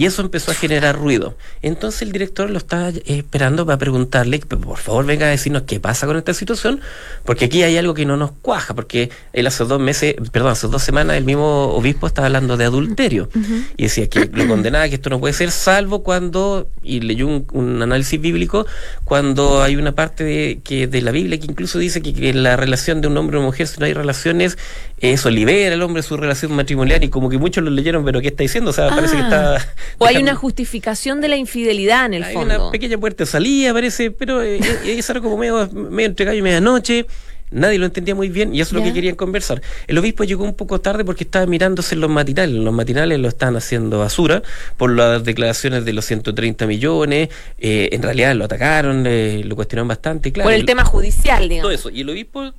Y 0.00 0.06
eso 0.06 0.22
empezó 0.22 0.50
a 0.50 0.54
generar 0.54 0.96
ruido. 0.96 1.36
Entonces 1.60 2.00
el 2.00 2.10
director 2.10 2.48
lo 2.48 2.56
estaba 2.56 2.88
eh, 2.88 3.02
esperando 3.04 3.66
para 3.66 3.76
preguntarle, 3.76 4.38
por 4.38 4.78
favor 4.78 5.04
venga 5.04 5.26
a 5.26 5.28
decirnos 5.28 5.64
qué 5.66 5.78
pasa 5.78 6.06
con 6.06 6.16
esta 6.16 6.32
situación, 6.32 6.80
porque 7.26 7.44
aquí 7.44 7.62
hay 7.62 7.76
algo 7.76 7.92
que 7.92 8.06
no 8.06 8.16
nos 8.16 8.30
cuaja, 8.32 8.72
porque 8.72 9.10
él 9.34 9.46
hace 9.46 9.62
dos 9.64 9.78
meses, 9.78 10.14
perdón, 10.32 10.52
hace 10.52 10.68
dos 10.68 10.82
semanas 10.82 11.18
el 11.18 11.24
mismo 11.24 11.74
obispo 11.74 12.06
estaba 12.06 12.28
hablando 12.28 12.56
de 12.56 12.64
adulterio 12.64 13.28
y 13.76 13.82
decía 13.82 14.08
que 14.08 14.30
lo 14.32 14.48
condenaba, 14.48 14.88
que 14.88 14.94
esto 14.94 15.10
no 15.10 15.20
puede 15.20 15.34
ser, 15.34 15.50
salvo 15.50 16.02
cuando, 16.02 16.66
y 16.82 17.00
leyó 17.00 17.26
un, 17.26 17.46
un 17.52 17.82
análisis 17.82 18.18
bíblico, 18.18 18.64
cuando 19.04 19.62
hay 19.62 19.76
una 19.76 19.92
parte 19.92 20.24
de, 20.24 20.60
que, 20.64 20.86
de 20.86 21.02
la 21.02 21.10
Biblia 21.10 21.38
que 21.38 21.44
incluso 21.44 21.78
dice 21.78 22.00
que, 22.00 22.14
que 22.14 22.32
la 22.32 22.56
relación 22.56 23.02
de 23.02 23.08
un 23.08 23.18
hombre 23.18 23.36
o 23.36 23.42
mujer, 23.42 23.66
si 23.66 23.78
no 23.78 23.84
hay 23.84 23.92
relaciones, 23.92 24.56
eso 24.98 25.28
libera 25.28 25.74
al 25.74 25.82
hombre 25.82 26.02
su 26.02 26.16
relación 26.16 26.52
matrimonial 26.52 27.04
y 27.04 27.10
como 27.10 27.28
que 27.28 27.36
muchos 27.36 27.62
lo 27.62 27.68
leyeron, 27.70 28.02
pero 28.02 28.22
¿qué 28.22 28.28
está 28.28 28.44
diciendo? 28.44 28.70
O 28.70 28.72
sea, 28.72 28.88
parece 28.88 29.16
que 29.16 29.22
Ah. 29.24 29.56
está... 29.56 29.74
O 29.98 30.06
hay 30.06 30.16
una 30.18 30.34
justificación 30.34 31.20
de 31.20 31.28
la 31.28 31.36
infidelidad 31.36 32.06
en 32.06 32.14
el 32.14 32.24
hay 32.24 32.34
fondo. 32.34 32.54
una 32.62 32.70
pequeña 32.70 32.98
puerta 32.98 33.24
de 33.24 33.30
salida, 33.30 33.72
parece, 33.72 34.10
pero 34.10 34.42
eh, 34.42 34.58
eh, 34.58 34.94
eso 34.98 35.12
era 35.12 35.20
como 35.20 35.36
medio, 35.36 35.68
medio 35.72 36.06
entre 36.08 36.26
gallo 36.26 36.38
y 36.38 36.42
medianoche. 36.42 37.06
Nadie 37.52 37.78
lo 37.78 37.86
entendía 37.86 38.14
muy 38.14 38.28
bien 38.28 38.54
y 38.54 38.60
eso 38.60 38.76
es 38.76 38.80
lo 38.80 38.84
que 38.88 38.92
querían 38.94 39.16
conversar. 39.16 39.60
El 39.88 39.98
obispo 39.98 40.22
llegó 40.22 40.44
un 40.44 40.54
poco 40.54 40.80
tarde 40.80 41.04
porque 41.04 41.24
estaba 41.24 41.46
mirándose 41.46 41.96
en 41.96 42.00
los 42.00 42.08
matinales. 42.08 42.54
Los 42.54 42.72
matinales 42.72 43.18
lo 43.18 43.26
estaban 43.26 43.56
haciendo 43.56 43.98
basura 43.98 44.40
por 44.76 44.92
las 44.94 45.24
declaraciones 45.24 45.84
de 45.84 45.92
los 45.92 46.04
130 46.04 46.68
millones. 46.68 47.28
eh, 47.58 47.88
en 47.90 48.02
realidad 48.02 48.36
lo 48.36 48.44
atacaron, 48.44 49.04
eh, 49.04 49.42
lo 49.44 49.56
cuestionaron 49.56 49.88
bastante. 49.88 50.30
Claro, 50.30 50.46
Por 50.46 50.54
el 50.54 50.64
tema 50.64 50.84
judicial, 50.84 51.48
digamos. 51.48 51.62
todo 51.62 51.72
eso. 51.72 51.90
Y 51.90 52.02
el 52.02 52.10
obispo, 52.10 52.52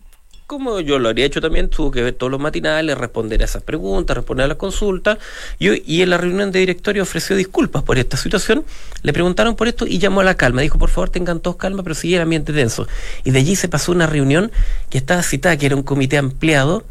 como 0.51 0.81
yo 0.81 1.00
lo 1.00 1.08
habría 1.08 1.25
hecho 1.25 1.39
también, 1.39 1.70
tuvo 1.70 1.91
que 1.91 2.01
ver 2.01 2.13
todos 2.13 2.29
los 2.29 2.38
matinales, 2.38 2.98
responder 2.98 3.41
a 3.41 3.46
esas 3.46 3.63
preguntas, 3.63 4.17
responder 4.17 4.43
a 4.43 4.48
las 4.50 4.58
consultas. 4.58 5.17
Y, 5.60 6.01
en 6.01 6.10
la 6.10 6.17
reunión 6.17 6.51
de 6.51 6.60
directorio 6.60 7.03
ofreció 7.03 7.38
disculpas 7.38 7.84
por 7.84 7.98
esta 7.98 8.17
situación. 8.17 8.65
Le 9.01 9.13
preguntaron 9.13 9.55
por 9.55 9.70
esto 9.70 9.88
y 9.88 9.98
llamó 9.98 10.20
a 10.20 10.25
la 10.25 10.36
calma. 10.36 10.62
Dijo, 10.62 10.77
por 10.77 10.89
favor, 10.89 11.10
tengan 11.10 11.39
todos 11.39 11.55
calma, 11.55 11.84
pero 11.84 11.96
sigue 11.96 12.17
el 12.17 12.24
ambiente 12.24 12.51
tenso. 12.51 12.86
Y 13.24 13.31
de 13.31 13.39
allí 13.39 13.55
se 13.55 13.70
pasó 13.70 13.93
una 13.93 14.08
reunión 14.08 14.51
que 14.89 14.98
estaba 14.98 15.24
citada, 15.24 15.55
que 15.55 15.67
era 15.67 15.77
un 15.77 15.84
comité 15.84 16.17
ampliado 16.17 16.84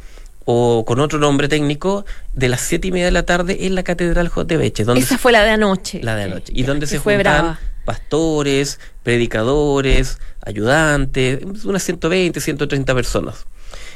o 0.46 0.86
con 0.86 0.98
otro 0.98 1.18
nombre 1.18 1.46
técnico, 1.46 2.06
de 2.32 2.48
las 2.48 2.62
siete 2.62 2.88
y 2.88 2.92
media 2.92 3.04
de 3.04 3.12
la 3.12 3.24
tarde 3.24 3.66
en 3.66 3.74
la 3.74 3.82
Catedral 3.82 4.28
Jotebeche, 4.28 4.84
donde 4.84 5.02
Esa 5.02 5.18
fue 5.18 5.32
la 5.32 5.42
de 5.42 5.50
anoche. 5.50 6.00
la 6.02 6.16
de 6.16 6.22
anoche. 6.22 6.50
Y 6.56 6.62
donde 6.62 6.86
se 6.86 6.98
fue 6.98 7.16
juntaban 7.16 7.42
brava. 7.42 7.60
Pastores, 7.90 8.78
predicadores, 9.02 10.18
ayudantes, 10.46 11.40
unas 11.64 11.82
120, 11.82 12.40
130 12.40 12.94
personas. 12.94 13.46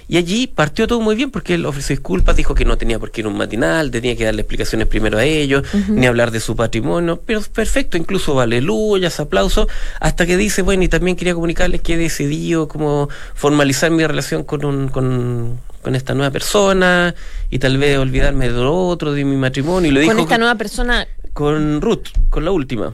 Y 0.08 0.16
allí 0.16 0.48
partió 0.48 0.88
todo 0.88 1.00
muy 1.00 1.14
bien 1.14 1.30
porque 1.30 1.54
él 1.54 1.64
ofreció 1.64 1.94
disculpas, 1.94 2.34
dijo 2.36 2.56
que 2.56 2.64
no 2.64 2.76
tenía 2.76 2.98
por 2.98 3.12
qué 3.12 3.20
ir 3.20 3.26
a 3.26 3.28
un 3.30 3.36
matinal, 3.36 3.92
tenía 3.92 4.16
que 4.16 4.24
darle 4.24 4.42
explicaciones 4.42 4.88
primero 4.88 5.16
a 5.16 5.24
ellos, 5.24 5.62
ni 5.88 6.06
hablar 6.08 6.32
de 6.32 6.40
su 6.40 6.56
patrimonio, 6.56 7.22
pero 7.24 7.40
perfecto, 7.52 7.96
incluso 7.96 8.40
aleluyas, 8.40 9.20
aplausos, 9.20 9.68
hasta 10.00 10.26
que 10.26 10.36
dice, 10.36 10.62
bueno, 10.62 10.82
y 10.82 10.88
también 10.88 11.16
quería 11.16 11.34
comunicarles 11.34 11.80
que 11.80 11.94
he 11.94 11.96
decidido 11.96 12.66
como 12.66 13.08
formalizar 13.34 13.92
mi 13.92 14.04
relación 14.04 14.42
con 14.42 14.64
un, 14.64 14.88
con, 14.88 15.60
con 15.82 15.94
esta 15.94 16.14
nueva 16.14 16.32
persona 16.32 17.14
y 17.48 17.60
tal 17.60 17.78
vez 17.78 17.96
olvidarme 17.96 18.46
de 18.50 18.58
lo 18.60 18.76
otro, 18.88 19.12
de 19.12 19.24
mi 19.24 19.36
matrimonio. 19.36 19.88
Y 19.90 19.94
lo 19.94 20.00
Con 20.00 20.16
dijo 20.16 20.22
esta 20.24 20.38
nueva 20.38 20.56
persona. 20.56 21.06
con 21.32 21.80
Ruth, 21.80 22.08
con 22.28 22.44
la 22.44 22.50
última. 22.50 22.92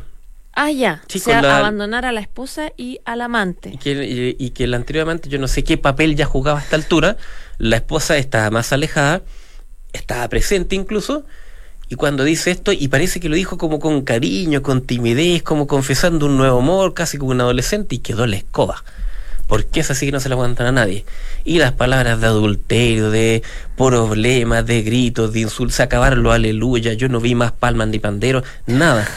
Ah, 0.62 0.70
ya. 0.70 1.00
Sí, 1.08 1.16
o 1.18 1.22
sea, 1.22 1.40
la- 1.40 1.56
abandonar 1.56 2.04
a 2.04 2.12
la 2.12 2.20
esposa 2.20 2.70
y 2.76 3.00
al 3.06 3.22
amante. 3.22 3.70
Y 3.72 3.78
que, 3.78 3.92
y- 4.38 4.44
y 4.44 4.50
que 4.50 4.64
el 4.64 4.74
anteriormente, 4.74 5.30
yo 5.30 5.38
no 5.38 5.48
sé 5.48 5.64
qué 5.64 5.78
papel 5.78 6.16
ya 6.16 6.26
jugaba 6.26 6.58
a 6.60 6.62
esta 6.62 6.76
altura, 6.76 7.16
la 7.56 7.76
esposa 7.76 8.18
estaba 8.18 8.50
más 8.50 8.70
alejada, 8.74 9.22
estaba 9.94 10.28
presente 10.28 10.76
incluso, 10.76 11.24
y 11.88 11.94
cuando 11.94 12.24
dice 12.24 12.50
esto, 12.50 12.72
y 12.72 12.88
parece 12.88 13.20
que 13.20 13.30
lo 13.30 13.36
dijo 13.36 13.56
como 13.56 13.80
con 13.80 14.02
cariño, 14.02 14.60
con 14.60 14.82
timidez, 14.82 15.42
como 15.42 15.66
confesando 15.66 16.26
un 16.26 16.36
nuevo 16.36 16.58
amor, 16.58 16.92
casi 16.92 17.16
como 17.16 17.30
un 17.30 17.40
adolescente, 17.40 17.94
y 17.94 17.98
quedó 18.00 18.26
la 18.26 18.36
escoba. 18.36 18.84
Porque 19.46 19.80
es 19.80 19.90
así 19.90 20.06
que 20.06 20.12
no 20.12 20.20
se 20.20 20.28
la 20.28 20.34
aguantan 20.36 20.66
a 20.68 20.72
nadie. 20.72 21.04
Y 21.44 21.58
las 21.58 21.72
palabras 21.72 22.20
de 22.20 22.26
adulterio, 22.28 23.10
de 23.10 23.42
problemas, 23.76 24.64
de 24.66 24.82
gritos, 24.82 25.32
de 25.32 25.40
insultos, 25.40 25.74
se 25.76 25.82
acabaron 25.82 26.22
los 26.22 26.32
aleluya, 26.34 26.92
yo 26.92 27.08
no 27.08 27.18
vi 27.18 27.34
más 27.34 27.50
palmas 27.50 27.88
ni 27.88 27.98
panderos, 27.98 28.44
nada. 28.66 29.08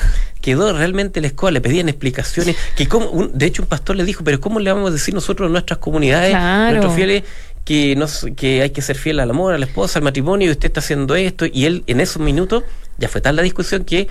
Quedó 0.43 0.73
realmente 0.77 1.21
la 1.21 1.27
escoba, 1.27 1.51
le 1.51 1.62
pedían 1.62 1.88
explicaciones, 1.88 2.57
que 2.75 2.88
como, 2.88 3.09
un- 3.12 3.31
de 3.33 3.45
hecho 3.45 3.62
un 3.62 3.69
pastor 3.69 3.95
le 3.95 4.03
dijo, 4.03 4.25
pero 4.25 4.41
¿cómo 4.41 4.59
le 4.59 4.69
vamos 4.71 4.89
a 4.89 4.93
decir 4.93 5.13
nosotros 5.13 5.47
a 5.47 5.51
nuestras 5.51 5.79
comunidades, 5.79 6.31
Claro. 6.31 6.71
nuestros 6.71 6.93
fieles, 6.95 7.23
que, 7.63 7.95
nos, 7.95 8.25
que 8.35 8.62
hay 8.62 8.71
que 8.71 8.81
ser 8.81 8.97
fiel 8.97 9.21
al 9.21 9.29
amor, 9.29 9.53
a 9.53 9.57
la 9.57 9.65
esposa, 9.65 10.00
al 10.00 10.03
matrimonio, 10.03 10.50
y 10.50 10.51
usted 10.51 10.65
está 10.67 10.81
haciendo 10.81 11.15
esto? 11.15 11.45
Y 11.45 11.63
él 11.65 11.83
en 11.88 12.01
esos 12.01 12.21
minutos, 12.21 12.63
ya 12.97 13.07
fue 13.07 13.21
tal 13.21 13.38
la 13.38 13.41
discusión 13.41 13.85
que 13.85 14.09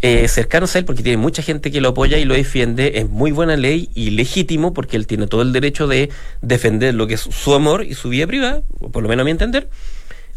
eh, 0.00 0.28
cercanos 0.28 0.76
a 0.76 0.78
él, 0.78 0.84
porque 0.84 1.02
tiene 1.02 1.16
mucha 1.16 1.42
gente 1.42 1.72
que 1.72 1.80
lo 1.80 1.88
apoya 1.88 2.18
y 2.18 2.24
lo 2.24 2.34
defiende, 2.34 2.92
es 3.00 3.08
muy 3.08 3.32
buena 3.32 3.56
ley 3.56 3.88
y 3.96 4.10
legítimo, 4.10 4.72
porque 4.74 4.96
él 4.96 5.08
tiene 5.08 5.26
todo 5.26 5.42
el 5.42 5.52
derecho 5.52 5.88
de 5.88 6.08
defender 6.40 6.94
lo 6.94 7.06
que 7.08 7.14
es 7.14 7.20
su 7.22 7.52
amor 7.54 7.82
y 7.84 7.94
su 7.94 8.10
vida 8.10 8.26
privada, 8.28 8.62
por 8.92 9.02
lo 9.02 9.08
menos 9.08 9.22
a 9.22 9.24
mi 9.24 9.32
entender, 9.32 9.68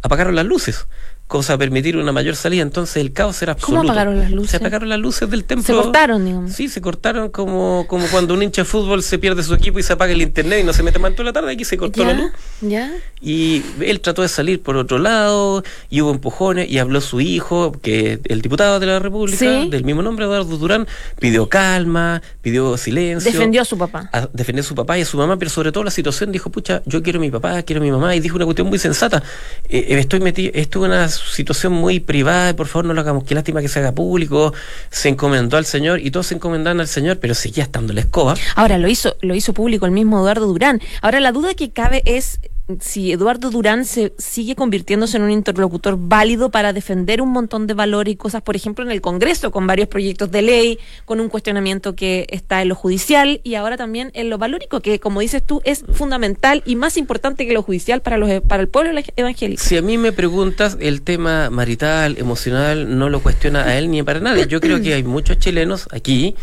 apagaron 0.02 0.34
las 0.36 0.46
luces, 0.46 0.88
cosa 1.28 1.54
a 1.54 1.58
permitir 1.58 1.98
una 1.98 2.12
mayor 2.14 2.36
salida, 2.38 2.62
entonces 2.62 2.98
el 2.98 3.12
caos 3.12 3.42
era 3.42 3.54
¿Cómo 3.56 3.80
absoluto. 3.80 3.92
apagaron 3.92 4.20
las 4.20 4.32
luces? 4.32 4.52
Se 4.52 4.58
apagaron 4.58 4.88
las 4.90 5.00
luces 5.00 5.30
del 5.30 5.44
templo. 5.44 5.66
Se 5.66 5.74
cortaron, 5.74 6.24
digamos. 6.26 6.54
Sí, 6.54 6.70
se 6.70 6.80
cortaron 6.80 7.30
como, 7.30 7.86
como 7.88 8.08
cuando 8.08 8.34
un 8.34 8.44
hincha 8.44 8.62
de 8.62 8.66
fútbol 8.66 9.04
se 9.04 9.20
pierde 9.20 9.44
su 9.44 9.54
equipo 9.54 9.78
y 9.78 9.84
se 9.84 9.92
apaga 9.94 10.14
el 10.14 10.22
internet 10.22 10.62
y 10.62 10.64
no 10.64 10.72
se 10.72 10.84
mete 10.84 11.00
más 11.00 11.12
toda 11.14 11.26
la 11.26 11.34
tarde, 11.34 11.52
aquí 11.52 11.66
se 11.66 11.78
cortó 11.78 12.06
la 12.06 12.14
luz. 12.14 12.32
¿Ya? 12.62 12.92
Y 13.22 13.62
él 13.82 14.00
trató 14.00 14.22
de 14.22 14.30
salir 14.30 14.62
por 14.62 14.78
otro 14.78 15.00
lado, 15.00 15.64
y 15.90 16.02
hubo 16.02 16.12
empujones, 16.12 16.70
y 16.70 16.78
habló 16.80 17.02
su 17.02 17.20
hijo, 17.20 17.74
que 17.82 18.20
el 18.26 18.42
diputado 18.42 18.80
de 18.80 18.86
la 18.86 19.00
República, 19.00 19.38
Sí. 19.38 19.70
del 19.70 19.84
mismo 19.84 20.02
nombre, 20.02 20.26
Eduardo 20.26 20.58
Durán, 20.58 20.88
pidió 21.20 21.50
calma, 21.50 22.22
pidió 22.42 22.78
silencio. 22.78 23.32
Defendió 23.32 23.62
a 23.64 23.66
su 23.66 23.78
papá. 23.78 24.10
a 24.14 24.28
defender 24.32 24.64
a 24.64 24.68
su 24.68 24.76
papá 24.76 24.98
y 24.98 25.02
a 25.02 25.06
su 25.06 25.18
mamá, 25.18 25.38
pero 25.38 25.52
sobre 25.52 25.72
todo 25.72 25.84
la 25.84 25.92
situación 25.92 26.32
dijo, 26.32 26.50
pucha, 26.50 26.82
yo 26.86 27.04
quiero 27.04 27.18
a 27.18 27.22
mi 27.22 27.32
papá, 27.32 27.62
quiero 27.64 27.82
a 27.82 27.84
mi 27.84 27.92
mamá, 27.92 28.16
y 28.16 28.20
dijo 28.22 28.36
una 28.38 28.46
cuestión 28.46 28.68
muy 28.70 28.80
sensata. 28.80 29.22
Eh, 29.68 29.88
eh, 29.90 30.00
estoy 30.00 30.20
metido, 30.22 30.52
estuve 30.56 30.86
en 30.86 30.92
una 30.94 31.10
situación 31.26 31.74
muy 31.74 32.00
privada, 32.00 32.56
por 32.56 32.68
favor 32.68 32.86
no 32.86 32.94
lo 32.94 33.02
hagamos, 33.02 33.24
qué 33.24 33.36
lástima 33.36 33.62
que 33.62 33.68
se 33.68 33.80
haga 33.80 33.94
público. 33.94 34.54
Se 34.90 35.10
encomendó 35.10 35.58
al 35.58 35.66
Señor 35.66 36.00
y 36.00 36.12
todos 36.12 36.28
se 36.28 36.36
encomendaban 36.36 36.80
al 36.80 36.88
Señor, 36.88 37.20
pero 37.20 37.34
seguía 37.34 37.64
estando 37.64 37.94
la 37.94 38.02
escoba. 38.02 38.36
Ahora 38.56 38.78
lo 38.78 38.88
hizo, 38.88 39.16
lo 39.22 39.36
hizo 39.36 39.54
público 39.54 39.86
el 39.86 39.92
mismo 39.92 40.20
Eduardo 40.20 40.48
Durán. 40.48 40.82
Ahora 41.02 41.20
la 41.20 41.32
duda 41.32 41.54
que 41.54 41.72
cabe 41.72 42.02
es 42.06 42.40
si 42.80 43.12
Eduardo 43.14 43.50
Durán 43.50 43.86
se 43.86 44.14
sigue 44.18 44.56
convirtiéndose 44.56 45.18
en 45.18 45.24
un 45.24 45.32
interlocutor 45.32 45.98
válido 45.98 46.50
para 46.50 46.74
defender 46.74 47.22
un 47.22 47.30
montón 47.30 47.66
de 47.66 47.74
valores 47.74 48.14
y 48.14 48.18
cosas, 48.18 48.42
por 48.42 48.56
ejemplo, 48.56 48.84
en 48.84 48.92
el 48.92 49.02
Congreso, 49.02 49.52
con 49.52 49.66
varios 49.68 49.88
proyectos 49.88 50.32
de 50.32 50.42
ley, 50.42 50.80
con 51.06 51.20
un 51.20 51.30
cuestionamiento 51.30 51.96
que 51.96 52.28
está 52.30 52.62
en 52.62 52.70
lo 52.70 52.76
judicial 52.76 53.40
y 53.44 53.56
ahora 53.56 53.78
también 53.78 54.12
en 54.14 54.30
lo 54.30 54.38
valórico, 54.38 54.82
que 54.82 55.00
como 55.00 55.22
dices 55.22 55.44
tú, 55.44 55.62
es 55.64 55.86
fundamental 55.94 56.62
y 56.66 56.76
más 56.76 56.98
importante 56.98 57.48
que 57.48 57.54
lo 57.54 57.64
judicial 57.64 58.02
para 58.02 58.18
los 58.18 58.28
para 58.42 58.62
el 58.62 58.68
pueblo 58.68 58.92
evangélico. 59.16 59.64
Si 59.64 59.78
a 59.78 59.82
mí 59.82 59.98
me 59.98 60.12
preguntas, 60.12 60.78
el 60.82 61.02
tema 61.02 61.50
marital, 61.50 62.18
emocional, 62.18 62.98
no 62.98 63.10
lo 63.10 63.22
cuestiona 63.22 63.64
a 63.64 63.78
él 63.78 63.90
ni 63.90 64.04
para 64.04 64.20
nadie. 64.20 64.48
Yo 64.48 64.60
creo 64.60 64.82
que 64.82 64.94
hay 64.94 65.04
muchos 65.04 65.40
chilenos 65.40 65.88
aquí, 65.92 66.36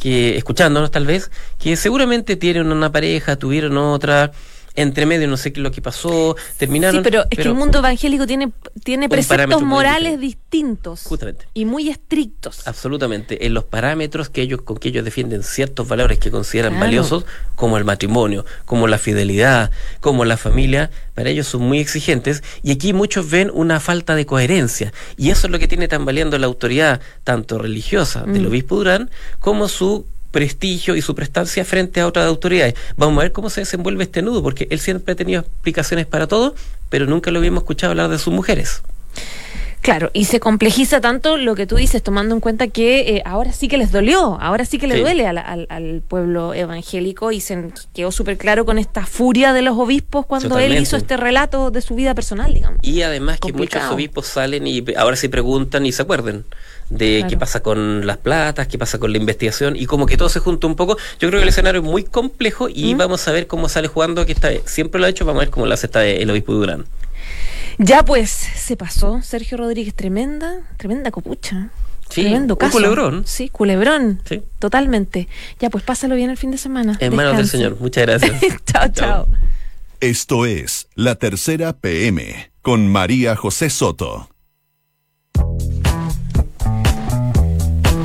que 0.00 0.36
escuchándonos 0.36 0.90
tal 0.90 1.06
vez, 1.06 1.30
que 1.58 1.76
seguramente 1.76 2.36
tienen 2.36 2.72
una 2.72 2.90
pareja, 2.90 3.36
tuvieron 3.36 3.76
otra, 3.78 4.32
entre 4.80 5.06
medio 5.06 5.26
no 5.28 5.36
sé 5.36 5.52
qué 5.52 5.60
es 5.60 5.64
lo 5.64 5.70
que 5.70 5.82
pasó, 5.82 6.36
terminaron... 6.56 6.96
Sí, 6.96 7.00
pero 7.04 7.24
es 7.30 7.36
que 7.38 7.42
el 7.42 7.54
mundo 7.54 7.78
evangélico 7.78 8.26
tiene, 8.26 8.50
tiene 8.84 9.08
preceptos 9.08 9.62
morales 9.62 10.20
distintos 10.20 11.02
Justamente. 11.02 11.46
y 11.54 11.64
muy 11.64 11.88
estrictos. 11.88 12.66
Absolutamente, 12.66 13.46
en 13.46 13.54
los 13.54 13.64
parámetros 13.64 14.28
que 14.28 14.40
ellos 14.42 14.62
con 14.62 14.76
que 14.78 14.88
ellos 14.88 15.04
defienden 15.04 15.42
ciertos 15.42 15.86
valores 15.88 16.18
que 16.18 16.30
consideran 16.30 16.72
Claro. 16.72 16.86
valiosos, 16.86 17.24
como 17.56 17.76
el 17.76 17.84
matrimonio, 17.84 18.44
como 18.64 18.86
la 18.86 18.98
fidelidad, 18.98 19.70
como 20.00 20.24
la 20.24 20.36
familia, 20.36 20.90
para 21.14 21.30
ellos 21.30 21.48
son 21.48 21.62
muy 21.62 21.80
exigentes 21.80 22.42
y 22.62 22.70
aquí 22.70 22.92
muchos 22.92 23.28
ven 23.28 23.50
una 23.52 23.80
falta 23.80 24.14
de 24.14 24.26
coherencia 24.26 24.92
y 25.16 25.30
eso 25.30 25.48
es 25.48 25.50
lo 25.50 25.58
que 25.58 25.66
tiene 25.66 25.88
tambaleando 25.88 26.38
la 26.38 26.46
autoridad 26.46 27.00
tanto 27.24 27.58
religiosa 27.58 28.22
del 28.22 28.44
Mm. 28.44 28.46
obispo 28.46 28.76
Durán 28.76 29.10
como 29.40 29.66
su 29.68 30.06
prestigio 30.30 30.96
y 30.96 31.02
su 31.02 31.14
prestancia 31.14 31.64
frente 31.64 32.00
a 32.00 32.06
otras 32.06 32.26
autoridades. 32.26 32.74
Vamos 32.96 33.18
a 33.18 33.22
ver 33.22 33.32
cómo 33.32 33.50
se 33.50 33.62
desenvuelve 33.62 34.04
este 34.04 34.22
nudo, 34.22 34.42
porque 34.42 34.66
él 34.70 34.80
siempre 34.80 35.12
ha 35.12 35.16
tenido 35.16 35.40
explicaciones 35.40 36.06
para 36.06 36.26
todo, 36.26 36.54
pero 36.88 37.06
nunca 37.06 37.30
lo 37.30 37.38
habíamos 37.38 37.62
escuchado 37.62 37.92
hablar 37.92 38.10
de 38.10 38.18
sus 38.18 38.32
mujeres. 38.32 38.82
Claro, 39.80 40.10
y 40.12 40.24
se 40.26 40.38
complejiza 40.40 41.00
tanto 41.00 41.36
lo 41.36 41.54
que 41.54 41.66
tú 41.66 41.76
dices, 41.76 42.02
tomando 42.02 42.34
en 42.34 42.40
cuenta 42.40 42.66
que 42.68 43.16
eh, 43.16 43.22
ahora 43.24 43.52
sí 43.52 43.68
que 43.68 43.78
les 43.78 43.90
dolió, 43.92 44.38
ahora 44.40 44.64
sí 44.64 44.76
que 44.78 44.86
le 44.86 44.96
Sí. 44.96 45.00
duele 45.00 45.26
al, 45.26 45.38
al- 45.38 45.66
al 45.70 46.02
pueblo 46.06 46.52
evangélico 46.52 47.32
y 47.32 47.40
se 47.40 47.70
quedó 47.94 48.10
súper 48.12 48.36
claro 48.36 48.66
con 48.66 48.78
esta 48.78 49.06
furia 49.06 49.52
de 49.52 49.62
los 49.62 49.78
obispos 49.78 50.26
cuando 50.26 50.58
él 50.58 50.76
hizo 50.76 50.96
este 50.96 51.16
relato 51.16 51.70
de 51.70 51.80
su 51.80 51.94
vida 51.94 52.14
personal, 52.14 52.52
digamos. 52.52 52.78
Y 52.82 53.02
además 53.02 53.36
que 53.36 53.50
Complicado. 53.52 53.84
muchos 53.86 53.94
obispos 53.94 54.26
salen 54.26 54.66
y 54.66 54.84
ahora 54.96 55.16
se 55.16 55.28
preguntan 55.28 55.86
y 55.86 55.92
se 55.92 56.02
acuerdan 56.02 56.44
de 56.90 57.18
Claro. 57.18 57.30
qué 57.30 57.36
pasa 57.38 57.60
con 57.60 58.06
las 58.06 58.16
platas, 58.16 58.66
qué 58.66 58.78
pasa 58.78 58.98
con 58.98 59.12
la 59.12 59.18
investigación 59.18 59.76
y 59.76 59.86
como 59.86 60.06
que 60.06 60.16
todo 60.16 60.28
se 60.28 60.40
junta 60.40 60.66
un 60.66 60.74
poco. 60.74 60.96
Yo 61.20 61.28
creo 61.28 61.38
que 61.40 61.44
el 61.44 61.48
escenario 61.50 61.80
es 61.80 61.86
muy 61.86 62.02
complejo 62.04 62.68
y 62.68 62.94
¿Mm? 62.94 62.98
vamos 62.98 63.26
a 63.28 63.32
ver 63.32 63.46
cómo 63.46 63.68
sale 63.68 63.88
jugando 63.88 64.26
que 64.26 64.32
esta 64.32 64.48
vez. 64.48 64.62
Siempre 64.66 65.00
lo 65.00 65.06
ha 65.06 65.10
hecho, 65.10 65.24
vamos 65.24 65.40
a 65.40 65.44
ver 65.44 65.50
cómo 65.50 65.66
lo 65.66 65.72
hace 65.74 65.86
esta 65.86 66.04
el 66.04 66.30
obispo 66.30 66.52
Durán. 66.52 66.84
Ya 67.78 68.04
pues, 68.04 68.30
se 68.30 68.76
pasó 68.76 69.22
Sergio 69.22 69.56
Rodríguez, 69.56 69.94
tremenda, 69.94 70.62
tremenda 70.76 71.10
copucha. 71.10 71.70
Sí, 72.10 72.22
Tremendo 72.22 72.54
un 72.54 72.58
caso. 72.58 72.72
culebrón. 72.72 73.24
Sí, 73.26 73.50
culebrón. 73.50 74.22
Sí. 74.24 74.42
Totalmente. 74.58 75.28
Ya 75.60 75.68
pues, 75.70 75.84
pásalo 75.84 76.14
bien 76.14 76.30
el 76.30 76.36
fin 76.38 76.50
de 76.50 76.58
semana. 76.58 76.96
En 77.00 77.14
manos 77.14 77.36
del. 77.36 77.46
Señor. 77.46 77.76
Muchas 77.78 78.06
gracias. 78.06 78.42
chao, 78.64 78.88
chao. 78.88 79.26
Esto 80.00 80.46
es 80.46 80.88
La 80.94 81.16
Tercera 81.16 81.74
PM 81.74 82.50
con 82.62 82.88
María 82.88 83.36
José 83.36 83.68
Soto. 83.68 84.30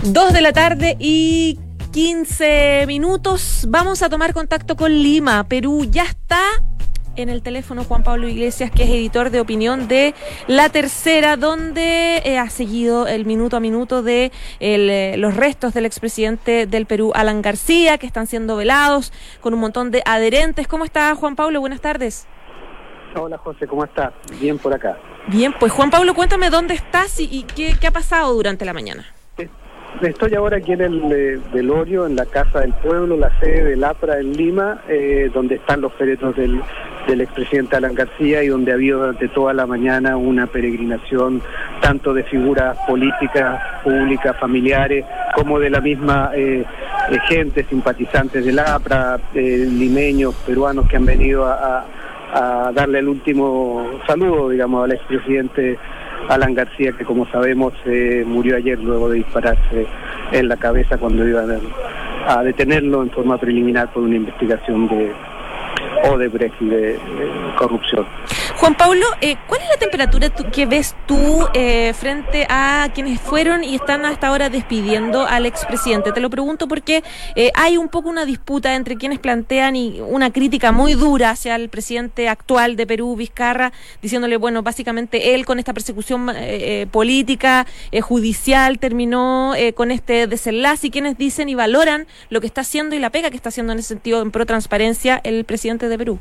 Dos 0.04 0.34
de 0.34 0.42
la 0.42 0.52
tarde 0.52 0.98
y 1.00 1.58
15 1.92 2.84
minutos. 2.88 3.66
Vamos 3.70 4.02
a 4.04 4.10
tomar 4.10 4.34
contacto 4.34 4.76
con 4.76 4.92
Lima, 4.92 5.48
Perú. 5.48 5.88
Ya 5.90 6.04
está 6.04 6.42
en 7.16 7.30
el 7.30 7.42
teléfono 7.42 7.84
Juan 7.84 8.04
Pablo 8.04 8.28
Iglesias, 8.28 8.72
que 8.72 8.84
es 8.84 8.90
editor 8.90 9.30
de 9.30 9.40
opinión 9.40 9.88
de 9.88 10.14
La 10.48 10.70
Tercera, 10.70 11.38
donde 11.38 12.22
eh, 12.26 12.38
ha 12.38 12.50
seguido 12.50 13.08
el 13.08 13.26
minuto 13.26 13.58
a 13.58 13.60
minuto 13.60 14.04
de 14.04 14.32
el, 14.60 14.90
eh, 14.90 15.16
los 15.18 15.36
restos 15.36 15.74
del 15.74 15.86
expresidente 15.86 16.66
del 16.66 16.86
Perú, 16.86 17.12
Alan 17.16 17.42
García, 17.42 17.98
que 17.98 18.08
están 18.08 18.28
siendo 18.28 18.56
velados 18.56 19.14
con 19.42 19.54
un 19.54 19.60
montón 19.60 19.92
de 19.92 20.02
adherentes. 20.06 20.68
¿Cómo 20.68 20.86
está 20.86 21.14
Juan 21.16 21.36
Pablo? 21.36 21.60
Buenas 21.60 21.82
tardes. 21.82 22.28
Hola 23.16 23.38
José, 23.38 23.68
¿cómo 23.68 23.84
estás? 23.84 24.12
Bien 24.40 24.58
por 24.58 24.74
acá. 24.74 24.98
Bien, 25.28 25.54
pues 25.60 25.72
Juan 25.72 25.92
Pablo, 25.92 26.16
cuéntame 26.16 26.50
dónde 26.50 26.74
estás 26.74 27.20
y, 27.20 27.30
y 27.32 27.44
qué, 27.44 27.76
qué 27.80 27.88
ha 27.88 27.92
pasado 27.92 28.34
durante 28.34 28.66
la 28.66 28.74
mañana. 28.74 29.06
Estoy 30.02 30.34
ahora 30.34 30.58
aquí 30.58 30.72
en 30.72 30.82
el 30.82 31.12
eh, 31.12 31.40
velorio, 31.54 32.08
en 32.08 32.16
la 32.16 32.26
Casa 32.26 32.62
del 32.62 32.74
Pueblo, 32.74 33.16
la 33.16 33.40
sede 33.40 33.64
del 33.64 33.84
APRA 33.84 34.20
en 34.20 34.34
Lima, 34.34 34.82
eh, 34.90 35.30
donde 35.32 35.56
están 35.56 35.82
los 35.82 35.94
féretros 35.94 36.36
del, 36.36 36.60
del 37.08 37.22
expresidente 37.22 37.76
Alan 37.76 37.96
García 37.96 38.44
y 38.44 38.48
donde 38.48 38.72
ha 38.72 38.76
habido 38.76 39.00
durante 39.00 39.28
toda 39.30 39.54
la 39.54 39.66
mañana 39.66 40.18
una 40.18 40.48
peregrinación 40.48 41.42
tanto 41.82 42.14
de 42.14 42.24
figuras 42.24 42.78
políticas, 42.88 43.62
públicas, 43.84 44.36
familiares, 44.40 45.06
como 45.36 45.60
de 45.60 45.70
la 45.70 45.82
misma 45.82 46.32
eh, 46.34 46.64
eh, 47.10 47.20
gente, 47.28 47.66
simpatizantes 47.66 48.46
del 48.46 48.60
APRA, 48.60 49.20
eh, 49.34 49.68
limeños, 49.70 50.34
peruanos 50.46 50.88
que 50.88 50.96
han 50.96 51.06
venido 51.06 51.46
a, 51.46 51.86
darle 52.74 52.98
el 52.98 53.10
último 53.10 54.00
saludo, 54.08 54.50
digamos, 54.50 54.86
al 54.86 54.94
expresidente 54.94 55.78
Alan 56.30 56.56
García, 56.56 56.92
que 56.94 57.06
como 57.06 57.28
sabemos 57.28 57.74
eh, 57.86 58.24
murió 58.26 58.56
ayer 58.56 58.80
luego 58.80 59.08
de 59.10 59.18
dispararse 59.18 59.86
en 60.32 60.48
la 60.48 60.58
cabeza 60.58 60.98
cuando 60.98 61.28
iban 61.28 61.52
a, 61.52 62.40
a 62.40 62.44
detenerlo 62.44 63.04
en 63.04 63.12
forma 63.12 63.38
preliminar 63.38 63.94
por 63.94 64.02
una 64.02 64.16
investigación 64.16 64.88
de, 64.88 65.12
Odebrecht 66.04 66.62
y 66.62 66.66
de 66.66 67.00
corrupción. 67.58 68.06
Juan 68.58 68.76
Pablo, 68.76 69.06
eh, 69.20 69.36
¿cuál 69.48 69.62
es 69.62 69.68
la 69.68 69.78
temperatura 69.78 70.30
que 70.30 70.66
ves 70.66 70.96
tú 71.08 71.48
eh, 71.54 71.92
frente 71.94 72.46
a 72.50 72.88
quienes 72.94 73.20
fueron 73.20 73.64
y 73.64 73.76
están 73.76 74.06
hasta 74.06 74.28
ahora 74.28 74.50
despidiendo 74.50 75.26
al 75.26 75.46
expresidente? 75.46 76.12
Te 76.12 76.22
lo 76.22 76.30
pregunto 76.30 76.68
porque 76.68 77.04
eh, 77.36 77.52
hay 77.56 77.78
un 77.78 77.90
poco 77.90 78.10
una 78.10 78.26
disputa 78.26 78.76
entre 78.76 78.96
quienes 78.96 79.20
plantean 79.20 79.76
y 79.76 80.02
una 80.02 80.32
crítica 80.32 80.72
muy 80.72 80.94
dura 80.94 81.32
hacia 81.32 81.56
el 81.56 81.70
presidente 81.70 82.30
actual 82.30 82.76
de 82.76 82.86
Perú, 82.86 83.16
Vizcarra, 83.16 83.74
diciéndole, 84.02 84.38
bueno, 84.38 84.62
básicamente 84.62 85.34
él 85.34 85.46
con 85.46 85.58
esta 85.58 85.74
persecución 85.74 86.32
política, 86.92 87.66
judicial, 88.02 88.80
terminó 88.80 89.54
con 89.76 89.92
este 89.92 90.28
desenlace 90.28 90.88
y 90.88 90.92
quienes 90.92 91.18
dicen 91.18 91.50
y 91.50 91.56
valoran 91.56 92.08
lo 92.30 92.40
que 92.40 92.48
está 92.48 92.62
haciendo 92.62 92.96
y 92.96 93.00
la 93.00 93.10
pega 93.10 93.30
que 93.30 93.36
está 93.36 93.50
haciendo 93.50 93.74
en 93.74 93.80
ese 93.80 93.90
sentido 93.90 94.22
en 94.22 94.32
pro 94.32 94.46
transparencia 94.46 95.20
el 95.24 95.44
presidente 95.44 95.90
de 95.90 95.98
Perú. 95.98 96.20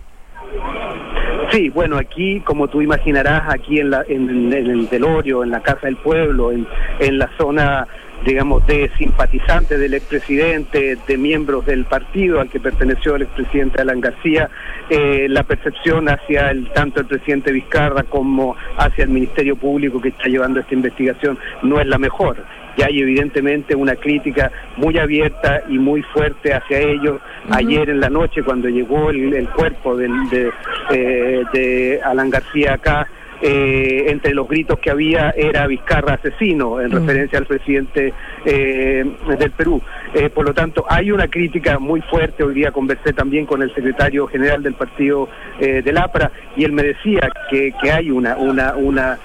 Sí, 1.53 1.69
bueno, 1.69 1.99
aquí, 1.99 2.41
como 2.41 2.67
tú 2.67 2.81
imaginarás, 2.81 3.43
aquí 3.53 3.79
en, 3.79 3.91
la, 3.91 4.03
en, 4.09 4.51
el 4.51 4.87
velorio, 4.91 5.45
en 5.45 5.51
la 5.51 5.61
Casa 5.61 5.87
del 5.87 5.97
Pueblo, 5.97 6.51
en, 6.51 6.67
en 6.99 7.19
la 7.19 7.29
zona 7.37 7.87
digamos, 8.25 8.67
de 8.67 8.91
simpatizantes 8.99 9.79
del 9.79 9.95
expresidente, 9.95 10.97
de 11.07 11.17
miembros 11.19 11.67
del 11.67 11.85
partido 11.85 12.41
al 12.41 12.49
que 12.49 12.61
perteneció 12.61 13.17
el 13.17 13.23
expresidente 13.23 13.81
Alan 13.81 14.01
García, 14.01 14.49
eh, 14.89 15.27
la 15.29 15.43
percepción 15.43 16.09
hacia 16.09 16.51
el, 16.51 16.71
tanto 16.71 17.01
el 17.01 17.07
presidente 17.07 17.53
Vizcarra 17.53 18.05
como 18.05 18.57
hacia 18.77 19.05
el 19.05 19.11
Ministerio 19.11 19.57
Público 19.57 20.01
que 20.01 20.09
está 20.11 20.25
llevando 20.25 20.61
esta 20.61 20.75
investigación 20.75 21.39
no 21.63 21.81
es 21.81 21.87
la 21.87 21.99
mejor 21.99 22.45
y 22.77 22.83
hay 22.83 23.01
evidentemente 23.01 23.75
una 23.75 23.97
crítica 23.97 24.51
muy 24.77 24.99
abierta 24.99 25.63
y 25.69 25.79
muy 25.79 26.03
fuerte 26.03 26.55
hacia 26.55 26.79
ellos. 26.79 27.21
Ayer 27.51 27.91
en 27.91 28.01
la 28.01 28.09
noche, 28.09 28.43
cuando 28.43 28.69
llegó 28.69 29.11
el, 29.11 29.49
cuerpo 29.51 29.97
de, 29.97 30.51
eh, 30.91 31.43
de 31.53 32.01
Alan 32.03 32.31
García 32.31 32.75
acá, 32.75 33.09
eh, 33.45 34.05
entre 34.07 34.35
los 34.35 34.47
gritos 34.47 34.79
que 34.79 34.89
había 34.89 35.31
era 35.31 35.67
Vizcarra 35.67 36.15
asesino, 36.15 36.81
en 36.81 36.91
mm. 36.91 36.93
referencia 36.93 37.39
al 37.41 37.47
presidente 37.47 38.15
eh, 38.45 39.05
del 39.37 39.51
Perú. 39.51 39.83
Eh, 40.15 40.31
por 40.31 40.47
lo 40.47 40.55
tanto, 40.55 40.85
hay 40.89 41.11
una 41.11 41.27
crítica 41.27 41.81
muy 41.81 42.03
fuerte. 42.03 42.45
Hoy 42.45 42.55
día 42.55 42.71
conversé 42.71 43.13
también 43.13 43.45
con 43.47 43.61
el 43.63 43.75
secretario 43.75 44.29
general 44.29 44.63
del 44.63 44.75
partido 44.75 45.29
del 45.59 45.97
APRA 45.97 46.31
y 46.57 46.65
él 46.65 46.73
me 46.73 46.83
decía 46.83 47.31
que, 47.51 47.73
que 47.81 47.93
hay 47.93 48.11
una, 48.11 48.37
una, 48.37 48.75
una 48.75 49.19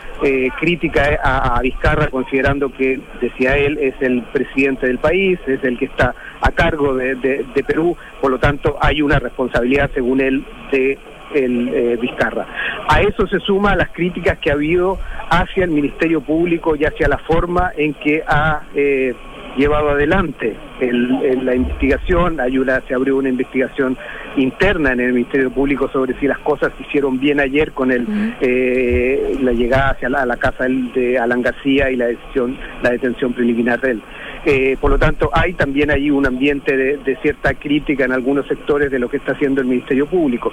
crítica 0.59 1.19
a, 1.23 1.59
Vizcarra, 1.61 2.07
considerando 2.07 2.71
que, 2.71 2.99
decía 3.21 3.57
él, 3.57 3.77
es 3.79 3.95
el 4.01 4.23
presidente 4.23 4.87
del 4.87 4.97
país, 4.97 5.39
es 5.47 5.63
el 5.63 5.77
que 5.77 5.85
está 5.85 6.13
a 6.41 6.51
cargo 6.51 6.95
de, 6.95 7.15
de 7.15 7.63
Perú. 7.63 7.95
Por 8.21 8.31
lo 8.31 8.39
tanto, 8.39 8.77
hay 8.81 9.01
una 9.01 9.19
responsabilidad, 9.19 9.89
según 9.93 10.21
él, 10.21 10.43
de 10.71 10.97
el 11.33 11.69
eh, 11.69 11.97
Vizcarra. 11.99 12.45
A 12.87 13.01
eso 13.01 13.27
se 13.27 13.39
suma 13.39 13.75
las 13.75 13.89
críticas 13.89 14.37
que 14.39 14.49
ha 14.49 14.53
habido 14.53 14.97
hacia 15.29 15.65
el 15.65 15.71
Ministerio 15.71 16.21
Público 16.21 16.75
y 16.75 16.85
hacia 16.85 17.07
la 17.07 17.17
forma 17.17 17.71
en 17.75 17.93
que 17.95 18.23
ha 18.27 18.61
eh, 18.75 19.13
llevado 19.57 19.89
adelante 19.89 20.55
la 20.79 21.55
investigación. 21.55 22.39
Hay 22.39 22.57
se 22.87 22.93
abrió 22.93 23.17
una 23.17 23.29
investigación 23.29 23.97
interna 24.35 24.93
en 24.93 24.99
el 24.99 25.13
Ministerio 25.13 25.49
Público 25.49 25.89
sobre 25.89 26.13
si 26.19 26.27
las 26.27 26.37
cosas 26.39 26.71
se 26.77 26.83
hicieron 26.83 27.19
bien 27.19 27.39
ayer 27.39 27.71
con 27.71 27.91
el, 27.91 28.05
eh, 28.39 29.37
la 29.41 29.51
llegada 29.51 29.91
hacia 29.91 30.09
la, 30.09 30.21
a 30.21 30.25
la 30.25 30.37
casa 30.37 30.65
de 30.65 31.17
Alan 31.17 31.41
García 31.41 31.89
y 31.89 31.95
la 31.95 32.07
decisión, 32.07 32.55
la 32.83 32.91
detención 32.91 33.33
preliminar 33.33 33.81
de 33.81 33.91
él. 33.91 34.01
Eh, 34.45 34.77
por 34.79 34.91
lo 34.91 34.97
tanto, 34.97 35.29
hay 35.33 35.53
también 35.53 35.91
ahí 35.91 36.09
un 36.09 36.25
ambiente 36.25 36.75
de, 36.77 37.17
cierta 37.21 37.53
crítica 37.53 38.05
en 38.05 38.11
algunos 38.11 38.47
sectores 38.47 38.91
de 38.91 38.99
lo 38.99 39.09
que 39.09 39.17
está 39.17 39.33
haciendo 39.33 39.61
el 39.61 39.67
Ministerio 39.67 40.05
Público. 40.05 40.51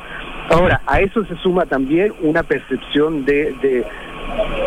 Ahora, 0.48 0.80
a 0.86 1.00
eso 1.00 1.24
se 1.24 1.36
suma 1.36 1.66
también 1.66 2.12
una 2.22 2.42
percepción 2.42 3.24
de, 3.24 3.54
de 3.62 3.84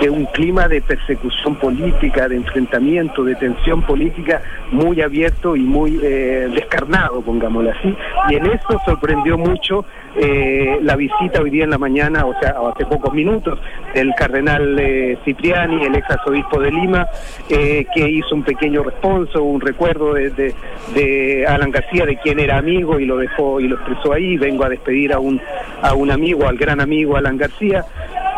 un 0.10 0.26
clima 0.26 0.68
de 0.68 0.82
persecución 0.82 1.56
política, 1.56 2.28
de 2.28 2.36
enfrentamiento, 2.36 3.24
de 3.24 3.36
tensión 3.36 3.82
política 3.82 4.42
muy 4.72 5.02
abierto 5.02 5.56
y 5.56 5.62
muy 5.62 6.00
eh, 6.02 6.50
descarnado, 6.54 7.22
pongámoslo 7.22 7.72
así. 7.72 7.96
Y 8.30 8.36
en 8.36 8.46
eso 8.48 8.80
sorprendió 8.86 9.38
mucho 9.38 9.86
eh, 10.16 10.80
la 10.82 10.96
visita 10.96 11.42
hoy 11.42 11.50
día 11.50 11.64
en 11.64 11.70
la 11.70 11.78
mañana, 11.78 12.26
o 12.26 12.34
sea, 12.40 12.56
hace 12.74 12.86
pocos 12.86 13.14
minutos, 13.14 13.60
del 13.94 14.14
cardenal 14.16 14.78
eh, 14.80 15.18
Cipriani, 15.24 15.84
el 15.84 15.96
ex 15.96 16.10
arzobispo 16.10 16.60
de 16.60 16.72
Lima, 16.72 17.08
que 17.48 18.10
hizo 18.10 18.36
un 18.36 18.44
pequeño 18.44 18.84
responso, 18.84 19.44
un 19.44 19.62
recuerdo 19.62 20.14
de, 20.14 20.54
de, 20.94 21.46
Alan 21.48 21.72
García, 21.72 22.06
de 22.06 22.18
quien 22.18 22.40
era 22.40 22.58
amigo 22.58 23.00
y 23.00 23.06
lo 23.06 23.18
dejó 23.18 23.60
y 23.60 23.68
lo 23.68 23.76
expresó 23.76 24.14
ahí. 24.14 24.38
Vengo 24.38 24.64
a 24.66 24.70
despedir 24.70 25.14
a 25.14 25.20
un, 25.20 25.42
a 25.82 25.94
un 25.94 26.12
amigo, 26.12 26.48
al 26.48 26.58
gran 26.58 26.80
amigo 26.80 27.16
Alan 27.16 27.38
García. 27.38 27.86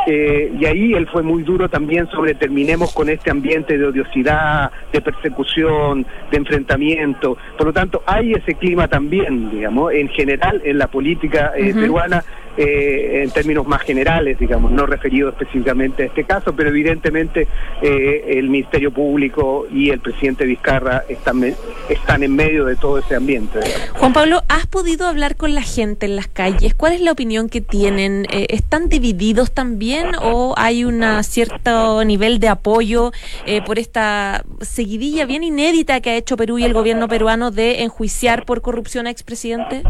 Eh, 0.07 0.51
y 0.59 0.65
ahí 0.65 0.93
él 0.93 1.07
fue 1.07 1.23
muy 1.23 1.43
duro 1.43 1.69
también 1.69 2.07
sobre 2.09 2.33
terminemos 2.33 2.93
con 2.93 3.09
este 3.09 3.29
ambiente 3.29 3.77
de 3.77 3.85
odiosidad, 3.85 4.71
de 4.91 5.01
persecución, 5.01 6.05
de 6.31 6.37
enfrentamiento. 6.37 7.37
Por 7.57 7.67
lo 7.67 7.73
tanto, 7.73 8.03
hay 8.05 8.33
ese 8.33 8.55
clima 8.55 8.87
también, 8.87 9.51
digamos, 9.51 9.93
en 9.93 10.07
general 10.09 10.61
en 10.63 10.77
la 10.77 10.87
política 10.87 11.53
eh, 11.55 11.73
peruana 11.73 12.23
eh, 12.61 13.23
en 13.23 13.31
términos 13.31 13.65
más 13.65 13.83
generales, 13.83 14.37
digamos, 14.37 14.73
no 14.73 14.85
referido 14.85 15.29
específicamente 15.29 16.03
a 16.03 16.05
este 16.07 16.25
caso, 16.25 16.53
pero 16.53 16.67
evidentemente 16.67 17.47
eh, 17.81 18.33
el 18.37 18.49
Ministerio 18.49 18.91
Público 18.91 19.65
y 19.71 19.91
el 19.91 20.01
presidente 20.01 20.43
Vizcarra 20.43 21.05
están, 21.07 21.41
están 21.87 22.21
en 22.21 22.35
medio 22.35 22.65
de 22.65 22.75
todo 22.75 22.97
ese 22.97 23.15
ambiente. 23.15 23.59
Juan 23.93 24.11
Pablo, 24.11 24.43
¿has 24.49 24.67
podido 24.67 25.07
hablar 25.07 25.37
con 25.37 25.55
la 25.55 25.61
gente 25.61 26.05
en 26.05 26.17
las 26.17 26.27
calles? 26.27 26.75
¿Cuál 26.75 26.91
es 26.91 26.99
la 26.99 27.13
opinión 27.13 27.47
que 27.47 27.61
tienen? 27.61 28.27
Eh, 28.29 28.47
¿Están 28.49 28.89
divididos 28.89 29.53
también 29.53 30.07
o 30.21 30.53
hay 30.57 30.83
un 30.83 31.01
cierto 31.23 32.03
nivel 32.03 32.41
de 32.41 32.49
apoyo 32.49 33.13
por 33.65 33.79
esta 33.79 34.43
seguidilla 34.59 35.25
bien 35.25 35.45
inédita 35.45 36.01
que 36.01 36.09
ha 36.09 36.15
hecho 36.17 36.35
Perú 36.35 36.59
y 36.59 36.65
el 36.65 36.73
gobierno 36.73 37.07
peruano 37.07 37.51
de 37.51 37.83
enjuiciar 37.83 38.43
por 38.43 38.61
corrupción 38.61 39.07
a 39.07 39.11
expresidente? 39.11 39.83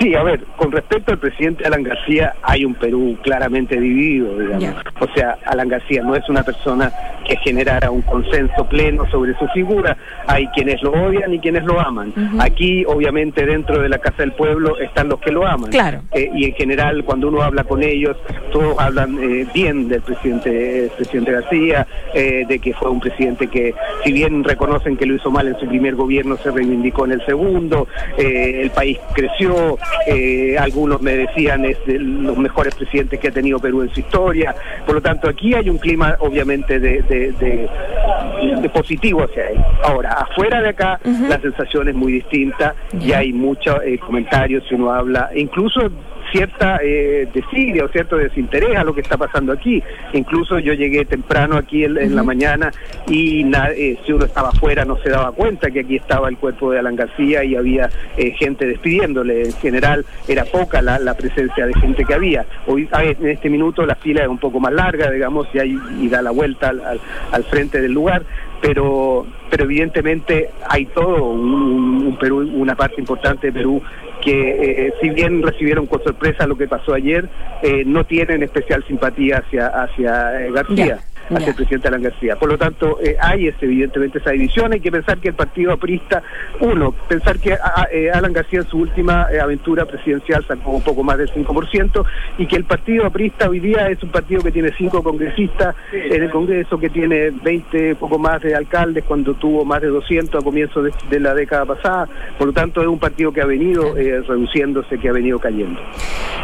Sí, 0.00 0.14
a 0.14 0.22
ver, 0.22 0.44
con 0.56 0.70
respecto 0.70 1.12
al 1.12 1.18
presidente 1.18 1.66
Alan 1.66 1.82
García, 1.82 2.34
hay 2.42 2.64
un 2.64 2.74
Perú 2.74 3.16
claramente 3.22 3.80
dividido, 3.80 4.38
digamos. 4.38 4.84
O 5.00 5.08
sea, 5.14 5.38
Alan 5.46 5.68
García 5.68 6.02
no 6.02 6.14
es 6.14 6.28
una 6.28 6.42
persona 6.42 6.92
que 7.28 7.36
generara 7.36 7.90
un 7.90 8.02
consenso 8.02 8.64
pleno 8.64 9.08
sobre 9.10 9.36
su 9.38 9.46
figura. 9.48 9.96
Hay 10.26 10.46
quienes 10.48 10.82
lo 10.82 10.92
odian 10.92 11.34
y 11.34 11.38
quienes 11.38 11.64
lo 11.64 11.78
aman. 11.78 12.12
Aquí, 12.40 12.84
obviamente, 12.86 13.44
dentro 13.44 13.80
de 13.80 13.88
la 13.88 13.98
Casa 13.98 14.18
del 14.18 14.32
Pueblo 14.32 14.78
están 14.78 15.08
los 15.08 15.20
que 15.20 15.30
lo 15.30 15.46
aman. 15.46 15.70
Claro. 15.70 16.02
Eh, 16.12 16.30
y 16.34 16.46
en 16.46 16.54
general, 16.54 17.04
cuando 17.04 17.28
uno 17.28 17.42
habla 17.42 17.64
con 17.64 17.82
ellos, 17.82 18.16
todos 18.52 18.78
hablan 18.78 19.18
eh, 19.22 19.46
bien 19.52 19.88
del 19.88 20.00
presidente, 20.00 20.90
presidente 20.96 21.32
García, 21.32 21.86
eh, 22.14 22.44
de 22.48 22.58
que 22.58 22.72
fue 22.72 22.90
un 22.90 23.00
presidente 23.00 23.48
que, 23.48 23.74
si 24.04 24.12
bien 24.12 24.42
reconocen 24.44 24.96
que 24.96 25.06
lo 25.06 25.14
hizo 25.14 25.30
mal 25.30 25.48
en 25.48 25.58
su 25.58 25.66
primer 25.66 25.96
gobierno, 25.96 26.36
se 26.36 26.50
reivindicó 26.50 27.04
en 27.04 27.12
el 27.12 27.26
segundo. 27.26 27.88
el 28.16 28.70
país 28.70 28.98
creció, 29.14 29.78
eh, 30.06 30.56
algunos 30.58 31.00
me 31.00 31.16
decían 31.16 31.64
es 31.64 31.76
de 31.86 31.98
los 31.98 32.36
mejores 32.36 32.74
presidentes 32.74 33.20
que 33.20 33.28
ha 33.28 33.32
tenido 33.32 33.58
Perú 33.58 33.82
en 33.82 33.90
su 33.90 34.00
historia. 34.00 34.54
Por 34.86 34.96
lo 34.96 35.00
tanto, 35.00 35.28
aquí 35.28 35.54
hay 35.54 35.68
un 35.68 35.78
clima 35.78 36.16
obviamente 36.20 36.78
de, 36.80 37.02
de, 37.02 38.68
positivo 38.72 39.24
hacia 39.24 39.48
él. 39.50 39.58
Ahora, 39.82 40.10
afuera 40.10 40.60
de 40.60 40.68
acá, 40.68 41.00
la 41.28 41.40
sensación 41.40 41.88
es 41.88 41.94
muy 41.94 42.12
distinta 42.12 42.74
y 43.00 43.12
hay 43.12 43.32
muchos 43.32 43.80
eh, 43.84 43.98
comentarios 43.98 44.64
si 44.68 44.74
uno 44.74 44.92
habla, 44.92 45.30
incluso 45.34 45.90
cierta 46.30 46.78
eh, 46.82 47.28
desidia 47.32 47.84
o 47.84 47.88
cierto 47.88 48.16
desinterés 48.16 48.76
a 48.76 48.84
lo 48.84 48.94
que 48.94 49.00
está 49.00 49.16
pasando 49.16 49.52
aquí. 49.52 49.82
Incluso 50.12 50.58
yo 50.58 50.72
llegué 50.72 51.04
temprano 51.04 51.56
aquí 51.56 51.84
en, 51.84 52.14
la 52.14 52.22
mañana 52.22 52.70
y 53.06 53.44
eh, 53.76 53.98
si 54.04 54.12
uno 54.12 54.24
estaba 54.24 54.48
afuera 54.48 54.84
no 54.84 54.96
se 54.98 55.10
daba 55.10 55.32
cuenta 55.32 55.70
que 55.70 55.80
aquí 55.80 55.96
estaba 55.96 56.28
el 56.28 56.36
cuerpo 56.36 56.70
de 56.70 56.78
Alan 56.78 56.96
García 56.96 57.44
y 57.44 57.54
había 57.56 57.90
eh, 58.16 58.32
gente 58.32 58.66
despidiéndole. 58.66 59.46
En 59.46 59.52
general 59.54 60.04
era 60.26 60.44
poca 60.44 60.82
la, 60.82 61.14
presencia 61.14 61.66
de 61.66 61.74
gente 61.74 62.04
que 62.04 62.14
había. 62.14 62.46
Hoy 62.66 62.88
en 62.92 63.28
este 63.28 63.50
minuto 63.50 63.84
la 63.84 63.96
fila 63.96 64.22
es 64.22 64.28
un 64.28 64.38
poco 64.38 64.60
más 64.60 64.72
larga, 64.72 65.10
digamos, 65.10 65.48
y, 65.52 65.58
hay, 65.58 65.78
y 66.00 66.08
da 66.08 66.22
la 66.22 66.30
vuelta 66.30 66.68
al, 66.68 67.00
al 67.32 67.44
frente 67.44 67.80
del 67.80 67.92
lugar 67.92 68.22
pero 68.60 69.26
pero 69.50 69.64
evidentemente 69.64 70.50
hay 70.68 70.86
todo 70.86 71.24
un, 71.24 72.16
Perú, 72.20 72.38
una 72.54 72.74
parte 72.74 73.00
importante 73.00 73.46
de 73.46 73.52
Perú 73.52 73.82
que 74.24 74.86
eh, 74.86 74.92
si 75.00 75.10
bien 75.10 75.42
recibieron 75.42 75.86
con 75.86 76.02
sorpresa 76.02 76.46
lo 76.46 76.56
que 76.56 76.66
pasó 76.66 76.94
ayer, 76.94 77.28
eh, 77.62 77.84
no 77.86 78.04
tienen 78.04 78.42
especial 78.42 78.84
simpatía 78.86 79.38
hacia 79.38 79.66
hacia 79.68 80.46
eh, 80.46 80.52
García. 80.52 80.98
Hacia 81.28 81.38
Ya. 81.40 81.46
el 81.48 81.54
presidente 81.54 81.88
Alan 81.88 82.02
García. 82.02 82.36
Por 82.36 82.48
lo 82.50 82.58
tanto, 82.58 82.98
eh, 83.02 83.16
hay 83.20 83.48
ese, 83.48 83.64
evidentemente 83.66 84.18
esa 84.18 84.30
división. 84.30 84.72
Hay 84.72 84.80
que 84.80 84.90
pensar 84.90 85.18
que 85.18 85.28
el 85.28 85.34
partido 85.34 85.72
aprista, 85.72 86.22
uno, 86.60 86.92
pensar 87.08 87.38
que 87.38 87.52
a- 87.54 87.58
a- 87.62 87.88
eh, 87.92 88.10
Alan 88.10 88.32
García 88.32 88.60
en 88.60 88.66
su 88.68 88.78
última 88.78 89.26
eh, 89.32 89.40
aventura 89.40 89.84
presidencial 89.86 90.44
sacó 90.46 90.70
un 90.72 90.82
poco 90.82 91.02
más 91.02 91.18
del 91.18 91.28
5% 91.30 92.04
y 92.38 92.46
que 92.46 92.56
el 92.56 92.64
partido 92.64 93.06
aprista 93.06 93.48
hoy 93.48 93.60
día 93.60 93.88
es 93.88 94.02
un 94.02 94.10
partido 94.10 94.42
que 94.42 94.50
tiene 94.52 94.72
cinco 94.76 95.02
congresistas 95.02 95.74
en 95.92 96.22
el 96.22 96.30
Congreso, 96.30 96.78
que 96.78 96.90
tiene 96.90 97.30
20, 97.30 97.94
poco 97.96 98.18
más 98.18 98.40
de 98.42 98.54
alcaldes 98.54 99.04
cuando 99.04 99.34
tuvo 99.34 99.64
más 99.64 99.80
de 99.82 99.88
200 99.88 100.40
a 100.40 100.44
comienzos 100.44 100.84
de, 100.84 100.92
de 101.10 101.20
la 101.20 101.34
década 101.34 101.64
pasada. 101.64 102.08
Por 102.38 102.48
lo 102.48 102.52
tanto, 102.52 102.80
es 102.80 102.86
un 102.88 102.98
partido 102.98 103.32
que 103.32 103.40
ha 103.40 103.46
venido 103.46 103.96
eh, 103.96 104.20
reduciéndose, 104.26 104.98
que 104.98 105.08
ha 105.08 105.12
venido 105.12 105.38
cayendo. 105.38 105.80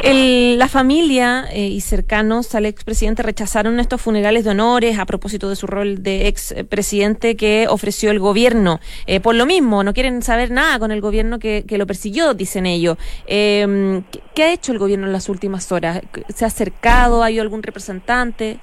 El- 0.02 0.58
la 0.58 0.68
familia 0.68 1.44
eh, 1.52 1.66
y 1.68 1.80
cercanos 1.80 2.54
al 2.54 2.66
expresidente 2.66 3.22
rechazaron 3.22 3.80
estos 3.80 4.00
funerales 4.00 4.44
de 4.44 4.54
a 4.74 5.06
propósito 5.06 5.48
de 5.48 5.56
su 5.56 5.66
rol 5.66 6.02
de 6.02 6.26
expresidente 6.26 7.36
que 7.36 7.66
ofreció 7.68 8.10
el 8.10 8.18
gobierno. 8.18 8.80
Eh, 9.06 9.20
por 9.20 9.34
lo 9.36 9.46
mismo, 9.46 9.84
no 9.84 9.92
quieren 9.94 10.20
saber 10.22 10.50
nada 10.50 10.78
con 10.80 10.90
el 10.90 11.00
gobierno 11.00 11.38
que, 11.38 11.64
que 11.66 11.78
lo 11.78 11.86
persiguió, 11.86 12.34
dicen 12.34 12.66
ellos. 12.66 12.96
Eh, 13.28 14.02
¿qué, 14.34 14.42
ha 14.42 14.52
hecho 14.52 14.72
el 14.72 14.78
gobierno 14.78 15.06
en 15.06 15.12
las 15.12 15.28
últimas 15.28 15.70
horas? 15.70 16.00
¿Se 16.28 16.44
ha 16.44 16.48
acercado? 16.48 17.22
¿Ha 17.22 17.26
habido 17.26 17.42
algún 17.42 17.62
representante? 17.62 18.58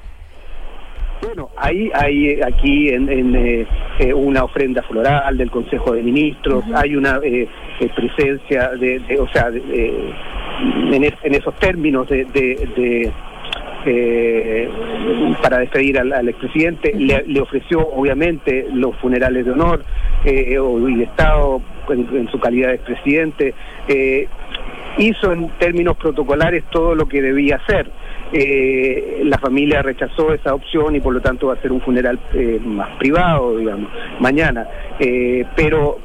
Bueno, 1.24 1.50
hay 1.56 1.92
eh, 2.30 2.40
aquí 2.44 2.90
en, 2.90 3.08
en, 3.08 3.36
eh, 3.36 3.68
eh, 4.00 4.14
una 4.14 4.44
ofrenda 4.44 4.82
floral 4.82 5.38
del 5.38 5.52
Consejo 5.52 5.94
de 5.94 6.02
Ministros, 6.02 6.64
hay 6.74 6.96
una 6.96 7.20
eh, 7.24 7.48
presencia 7.96 8.70
de, 8.70 9.00
de- 9.00 9.20
o 9.20 9.28
sea, 9.32 9.52
de- 9.52 10.14
en, 10.92 11.04
es- 11.04 11.14
en 11.24 11.36
esos 11.36 11.56
términos 11.60 12.08
de- 12.10 12.26
de, 12.26 13.12
eh, 13.86 14.70
para 15.42 15.60
despedir 15.60 16.00
al, 16.00 16.14
al 16.14 16.30
expresidente, 16.30 16.94
le, 16.94 17.42
ofreció 17.42 17.80
obviamente 17.88 18.68
los 18.74 18.96
funerales 18.98 19.46
de 19.46 19.52
honor 19.52 19.84
eh, 20.24 20.58
y 20.88 20.96
de 20.96 21.04
Estado 21.04 21.62
en, 21.90 22.30
su 22.30 22.40
calidad 22.40 22.70
de 22.70 22.76
expresidente. 22.76 23.54
eh, 23.88 24.28
hizo 24.98 25.32
en 25.32 25.50
términos 25.58 25.96
protocolares 25.98 26.66
todo 26.70 26.96
lo 26.96 27.08
que 27.08 27.22
debía 27.22 27.56
hacer. 27.56 27.90
Eh, 28.34 29.22
la 29.24 29.38
familia 29.40 29.82
rechazó 29.82 30.34
esa 30.34 30.54
opción 30.54 30.96
y 30.96 31.00
por 31.00 31.14
lo 31.14 31.22
tanto 31.22 31.48
va 31.48 31.54
a 31.54 31.62
ser 31.62 31.72
un 31.72 31.82
funeral 31.82 32.20
más 32.66 32.90
privado, 32.98 33.58
digamos, 33.58 33.90
mañana. 34.20 34.68
Pero 35.56 36.00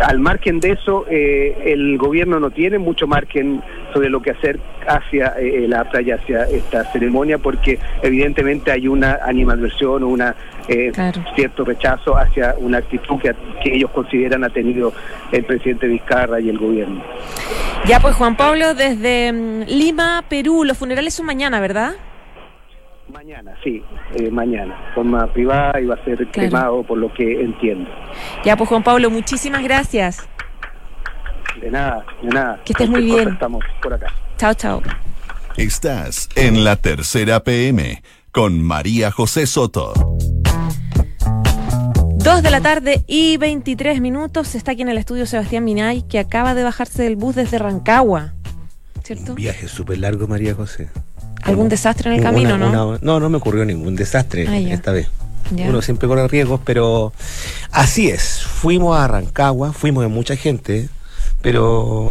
al 0.00 0.18
margen 0.18 0.60
de 0.60 0.72
eso, 0.72 1.06
eh, 1.10 1.56
el 1.66 1.98
gobierno 1.98 2.40
no 2.40 2.50
tiene 2.50 2.78
mucho 2.78 3.06
margen 3.06 3.62
sobre 3.92 4.10
lo 4.10 4.20
que 4.20 4.30
hacer 4.30 4.58
hacia 4.86 5.34
eh, 5.38 5.66
la 5.68 5.84
playa, 5.84 6.16
hacia 6.16 6.44
esta 6.44 6.84
ceremonia, 6.92 7.38
porque 7.38 7.78
evidentemente 8.02 8.70
hay 8.70 8.88
una 8.88 9.18
animadversión 9.24 10.02
o 10.02 10.08
una 10.08 10.34
eh, 10.68 10.90
Claro. 10.92 11.24
cierto 11.34 11.64
rechazo 11.64 12.16
hacia 12.16 12.54
una 12.58 12.78
actitud 12.78 13.18
que, 13.20 13.34
que 13.62 13.74
ellos 13.74 13.90
consideran 13.90 14.44
ha 14.44 14.50
tenido 14.50 14.92
el 15.32 15.44
presidente 15.44 15.86
Vizcarra 15.86 16.40
y 16.40 16.48
el 16.50 16.58
gobierno. 16.58 17.02
Ya, 17.86 18.00
pues 18.00 18.14
Juan 18.16 18.36
Pablo, 18.36 18.74
desde 18.74 19.32
mm, 19.32 19.62
Lima, 19.68 20.24
Perú, 20.28 20.64
los 20.64 20.76
funerales 20.76 21.14
son 21.14 21.26
mañana, 21.26 21.60
¿verdad? 21.60 21.92
Mañana, 23.12 23.54
sí, 23.64 23.82
eh, 24.16 24.30
mañana, 24.30 24.92
forma 24.94 25.32
privada 25.32 25.80
y 25.80 25.86
va 25.86 25.94
a 25.94 26.04
ser 26.04 26.30
cremado 26.30 26.82
por 26.82 26.98
lo 26.98 27.12
que 27.14 27.40
entiendo. 27.40 27.88
Ya, 28.44 28.54
pues 28.56 28.68
Juan 28.68 28.82
Pablo, 28.82 29.08
muchísimas 29.08 29.62
gracias. 29.62 30.28
De 31.60 31.70
nada, 31.70 32.04
de 32.22 32.28
nada. 32.28 32.60
Que 32.64 32.72
estés 32.72 32.88
muy 32.88 33.04
bien. 33.04 33.30
Estamos 33.30 33.64
por 33.82 33.94
acá. 33.94 34.12
Chao, 34.36 34.54
chao. 34.54 34.82
Estás 35.56 36.28
en 36.36 36.64
la 36.64 36.76
tercera 36.76 37.42
PM 37.42 38.02
con 38.30 38.62
María 38.62 39.10
José 39.10 39.46
Soto. 39.46 39.94
Dos 42.16 42.42
de 42.42 42.50
la 42.50 42.60
tarde 42.60 43.02
y 43.06 43.38
23 43.38 44.00
minutos. 44.02 44.54
Está 44.54 44.72
aquí 44.72 44.82
en 44.82 44.90
el 44.90 44.98
estudio 44.98 45.24
Sebastián 45.24 45.64
Minay, 45.64 46.02
que 46.06 46.18
acaba 46.18 46.54
de 46.54 46.62
bajarse 46.62 47.02
del 47.02 47.16
bus 47.16 47.34
desde 47.34 47.58
Rancagua. 47.58 48.34
¿Cierto? 49.02 49.32
Un 49.32 49.36
viaje 49.36 49.66
súper 49.66 49.98
largo, 49.98 50.28
María 50.28 50.54
José. 50.54 50.90
¿Algún 51.42 51.68
desastre 51.68 52.10
en 52.10 52.14
el 52.14 52.20
una- 52.20 52.30
camino, 52.30 52.58
no? 52.58 52.68
una- 52.88 52.98
no, 53.00 53.20
no 53.20 53.28
me 53.28 53.36
ocurrió 53.38 53.64
ningún 53.64 53.96
desastre 53.96 54.46
Ah, 54.48 54.58
esta 54.58 54.92
vez. 54.92 55.08
Ya. 55.54 55.68
Uno 55.68 55.80
siempre 55.80 56.06
corre 56.08 56.28
riesgos, 56.28 56.60
pero 56.64 57.12
así 57.70 58.08
es. 58.10 58.42
Fuimos 58.42 58.98
a 58.98 59.08
Rancagua, 59.08 59.72
fuimos 59.72 60.02
de 60.02 60.08
mucha 60.08 60.36
gente, 60.36 60.88
pero 61.40 62.10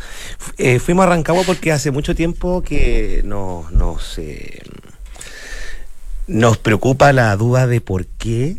eh, 0.58 0.78
fuimos 0.78 1.04
a 1.04 1.08
Rancagua 1.10 1.42
porque 1.44 1.70
hace 1.72 1.90
mucho 1.90 2.14
tiempo 2.14 2.62
que 2.62 3.20
no, 3.24 3.66
nos, 3.72 4.16
eh, 4.18 4.62
nos 6.26 6.58
preocupa 6.58 7.12
la 7.12 7.36
duda 7.36 7.66
de 7.66 7.80
por 7.80 8.06
qué 8.06 8.56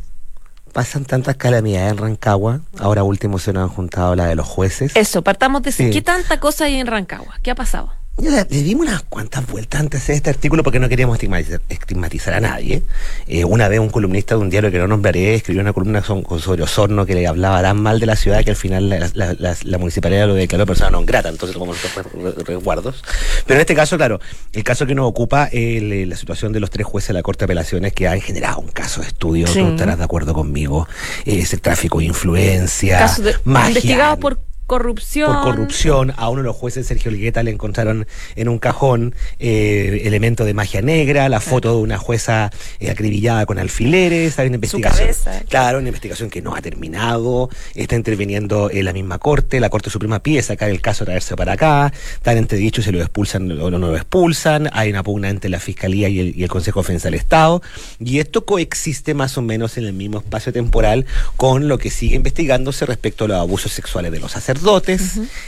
pasan 0.73 1.05
tantas 1.05 1.35
calamidades 1.35 1.91
en 1.93 1.97
Rancagua. 1.97 2.61
Ahora 2.77 3.03
último 3.03 3.39
se 3.39 3.53
nos 3.53 3.63
han 3.63 3.69
juntado 3.75 4.15
la 4.15 4.27
de 4.27 4.35
los 4.35 4.47
jueces. 4.47 4.95
Eso, 4.95 5.23
partamos 5.23 5.63
de 5.63 5.71
Sí. 5.71 5.89
¿Qué 5.89 6.01
tanta 6.01 6.39
cosa 6.39 6.65
hay 6.65 6.75
en 6.75 6.87
Rancagua? 6.87 7.35
¿Qué 7.41 7.51
ha 7.51 7.55
pasado? 7.55 7.91
Le 8.21 8.43
dimos 8.63 8.85
unas 8.85 9.01
cuantas 9.03 9.47
vueltas 9.47 9.79
antes 9.79 10.05
de 10.07 10.13
este 10.13 10.29
artículo 10.29 10.61
porque 10.61 10.79
no 10.79 10.89
queríamos 10.89 11.15
estigmatizar, 11.15 11.61
estigmatizar 11.69 12.33
a 12.33 12.39
nadie. 12.41 12.83
Eh, 13.27 13.45
una 13.45 13.67
vez 13.69 13.79
un 13.79 13.89
columnista 13.89 14.35
de 14.35 14.41
un 14.41 14.49
diario 14.49 14.71
que 14.71 14.77
no 14.77 14.87
nombraré 14.87 15.35
escribió 15.35 15.61
una 15.61 15.71
columna 15.73 16.03
sobre 16.03 16.63
Osorno 16.63 17.05
que 17.05 17.15
le 17.15 17.25
hablaba 17.27 17.61
tan 17.61 17.81
mal 17.81 17.99
de 17.99 18.05
la 18.05 18.15
ciudad 18.17 18.43
que 18.43 18.51
al 18.51 18.55
final 18.57 18.89
la, 18.89 19.09
la- 19.13 19.33
la- 19.39 19.55
la 19.63 19.77
municipalidad 19.77 20.27
lo 20.27 20.33
declaró 20.35 20.65
persona 20.65 20.89
non 20.91 21.05
grata, 21.05 21.29
entonces 21.29 21.53
tomamos 21.53 21.77
re- 21.95 22.43
resguardos. 22.43 23.03
Pero 23.45 23.55
en 23.57 23.61
este 23.61 23.75
caso, 23.75 23.95
claro, 23.97 24.19
el 24.51 24.63
caso 24.63 24.85
que 24.85 24.95
nos 24.95 25.07
ocupa 25.07 25.45
es 25.45 25.81
el- 25.81 26.09
la 26.09 26.17
situación 26.17 26.51
de 26.51 26.59
los 26.59 26.69
tres 26.69 26.85
jueces 26.85 27.09
de 27.09 27.13
la 27.13 27.21
Corte 27.23 27.39
de 27.39 27.45
Apelaciones 27.45 27.93
que 27.93 28.07
han 28.07 28.19
generado 28.19 28.59
un 28.59 28.67
caso 28.67 28.99
de 29.01 29.07
estudio, 29.07 29.47
Sí. 29.47 29.59
tú 29.61 29.69
estarás 29.69 29.97
de 29.97 30.03
acuerdo 30.03 30.33
conmigo, 30.33 30.87
eh, 31.25 31.39
ese 31.39 31.57
tráfico 31.57 31.99
de 31.99 32.05
influencia, 32.05 33.07
de- 33.17 33.35
magia, 33.45 33.69
investigados 33.69 34.19
por 34.19 34.39
corrupción. 34.69 35.33
por 35.33 35.43
corrupción. 35.43 36.13
A 36.15 36.29
uno 36.29 36.41
de 36.41 36.47
los 36.47 36.55
jueces, 36.55 36.87
Sergio 36.87 37.11
Ligueta, 37.11 37.43
le 37.43 37.51
encontraron 37.51 38.07
en 38.37 38.47
un 38.47 38.59
cajón 38.59 39.15
eh, 39.39 40.03
elementos 40.05 40.45
de 40.45 40.53
magia 40.53 40.81
negra, 40.81 41.27
la 41.27 41.41
foto 41.41 41.75
de 41.75 41.81
una 41.81 41.97
jueza 41.97 42.51
eh, 42.79 42.89
acribillada 42.89 43.45
con 43.45 43.59
alfileres. 43.59 44.39
Hay 44.39 44.47
una 44.47 44.55
investigación. 44.55 45.07
cabeza. 45.07 45.43
Claro, 45.49 45.79
una 45.79 45.89
investigación 45.89 46.29
que 46.29 46.41
no 46.41 46.55
ha 46.55 46.61
terminado. 46.61 47.49
Está 47.75 47.95
interviniendo 47.95 48.69
en 48.71 48.85
la 48.85 48.93
misma 48.93 49.17
corte. 49.17 49.59
La 49.59 49.69
Corte 49.69 49.89
Suprema 49.89 50.19
pide 50.19 50.41
sacar 50.41 50.69
el 50.69 50.79
caso, 50.79 51.03
traerse 51.03 51.35
para 51.35 51.53
acá. 51.53 51.91
Están 52.13 52.37
entredichos 52.37 52.85
si 52.85 52.91
lo 52.91 53.01
expulsan 53.01 53.51
o 53.59 53.71
no 53.71 53.77
lo 53.79 53.95
expulsan. 53.95 54.69
Hay 54.71 54.91
una 54.91 55.03
pugna 55.03 55.29
entre 55.29 55.49
la 55.49 55.59
Fiscalía 55.59 56.07
y 56.07 56.19
el, 56.19 56.37
y 56.37 56.43
el 56.43 56.49
Consejo 56.49 56.81
de 56.81 56.83
Defensa 56.83 57.07
del 57.07 57.15
Estado. 57.15 57.61
Y 57.99 58.19
esto 58.19 58.45
coexiste 58.45 59.15
más 59.15 59.37
o 59.37 59.41
menos 59.41 59.77
en 59.77 59.85
el 59.85 59.93
mismo 59.93 60.19
espacio 60.19 60.53
temporal 60.53 61.07
con 61.35 61.67
lo 61.67 61.79
que 61.79 61.89
sigue 61.89 62.15
investigándose 62.15 62.85
respecto 62.85 63.25
a 63.25 63.27
los 63.29 63.37
abusos 63.37 63.71
sexuales 63.71 64.11
de 64.11 64.19
los 64.19 64.31
sacerdotes. 64.31 64.58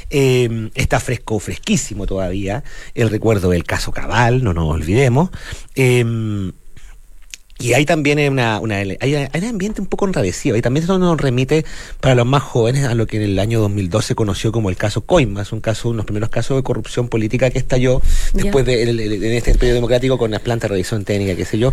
Eh, 0.09 0.69
está 0.75 0.99
fresco, 0.99 1.39
fresquísimo 1.39 2.05
todavía 2.05 2.63
el 2.95 3.09
recuerdo 3.09 3.49
del 3.49 3.63
caso 3.63 3.91
Cabal, 3.91 4.43
no 4.43 4.53
nos 4.53 4.69
olvidemos. 4.69 5.29
Eh, 5.75 6.51
y 7.59 7.73
hay 7.73 7.85
también 7.85 8.17
una, 8.31 8.59
una- 8.59 8.77
hay, 8.77 8.97
hay 8.99 9.29
un 9.35 9.45
ambiente 9.45 9.81
un 9.81 9.87
poco 9.87 10.07
enradecido. 10.07 10.55
Y 10.57 10.61
también 10.63 10.83
eso 10.83 10.97
nos 10.97 11.19
remite 11.21 11.63
para 11.99 12.15
los 12.15 12.25
más 12.25 12.41
jóvenes 12.41 12.85
a 12.85 12.95
lo 12.95 13.05
que 13.05 13.17
en 13.17 13.23
el 13.23 13.37
año 13.39 13.59
2012 13.59 14.15
conoció 14.15 14.51
como 14.51 14.69
el 14.71 14.77
caso 14.77 15.01
Coimas, 15.01 15.51
un 15.51 15.61
caso, 15.61 15.89
uno 15.89 15.95
de 15.95 15.97
los 15.97 16.05
primeros 16.05 16.29
casos 16.29 16.57
de 16.57 16.63
corrupción 16.63 17.07
política 17.07 17.51
que 17.51 17.59
estalló 17.59 18.01
después 18.33 18.65
de, 18.65 18.81
el- 18.83 18.99
el- 18.99 19.23
en 19.23 19.33
este 19.33 19.53
periodo 19.53 19.75
democrático 19.75 20.17
con 20.17 20.31
las 20.31 20.41
plantas 20.41 20.69
de 20.69 20.73
revisión 20.75 21.05
técnica, 21.05 21.35
qué 21.35 21.45
sé 21.45 21.59
yo. 21.59 21.71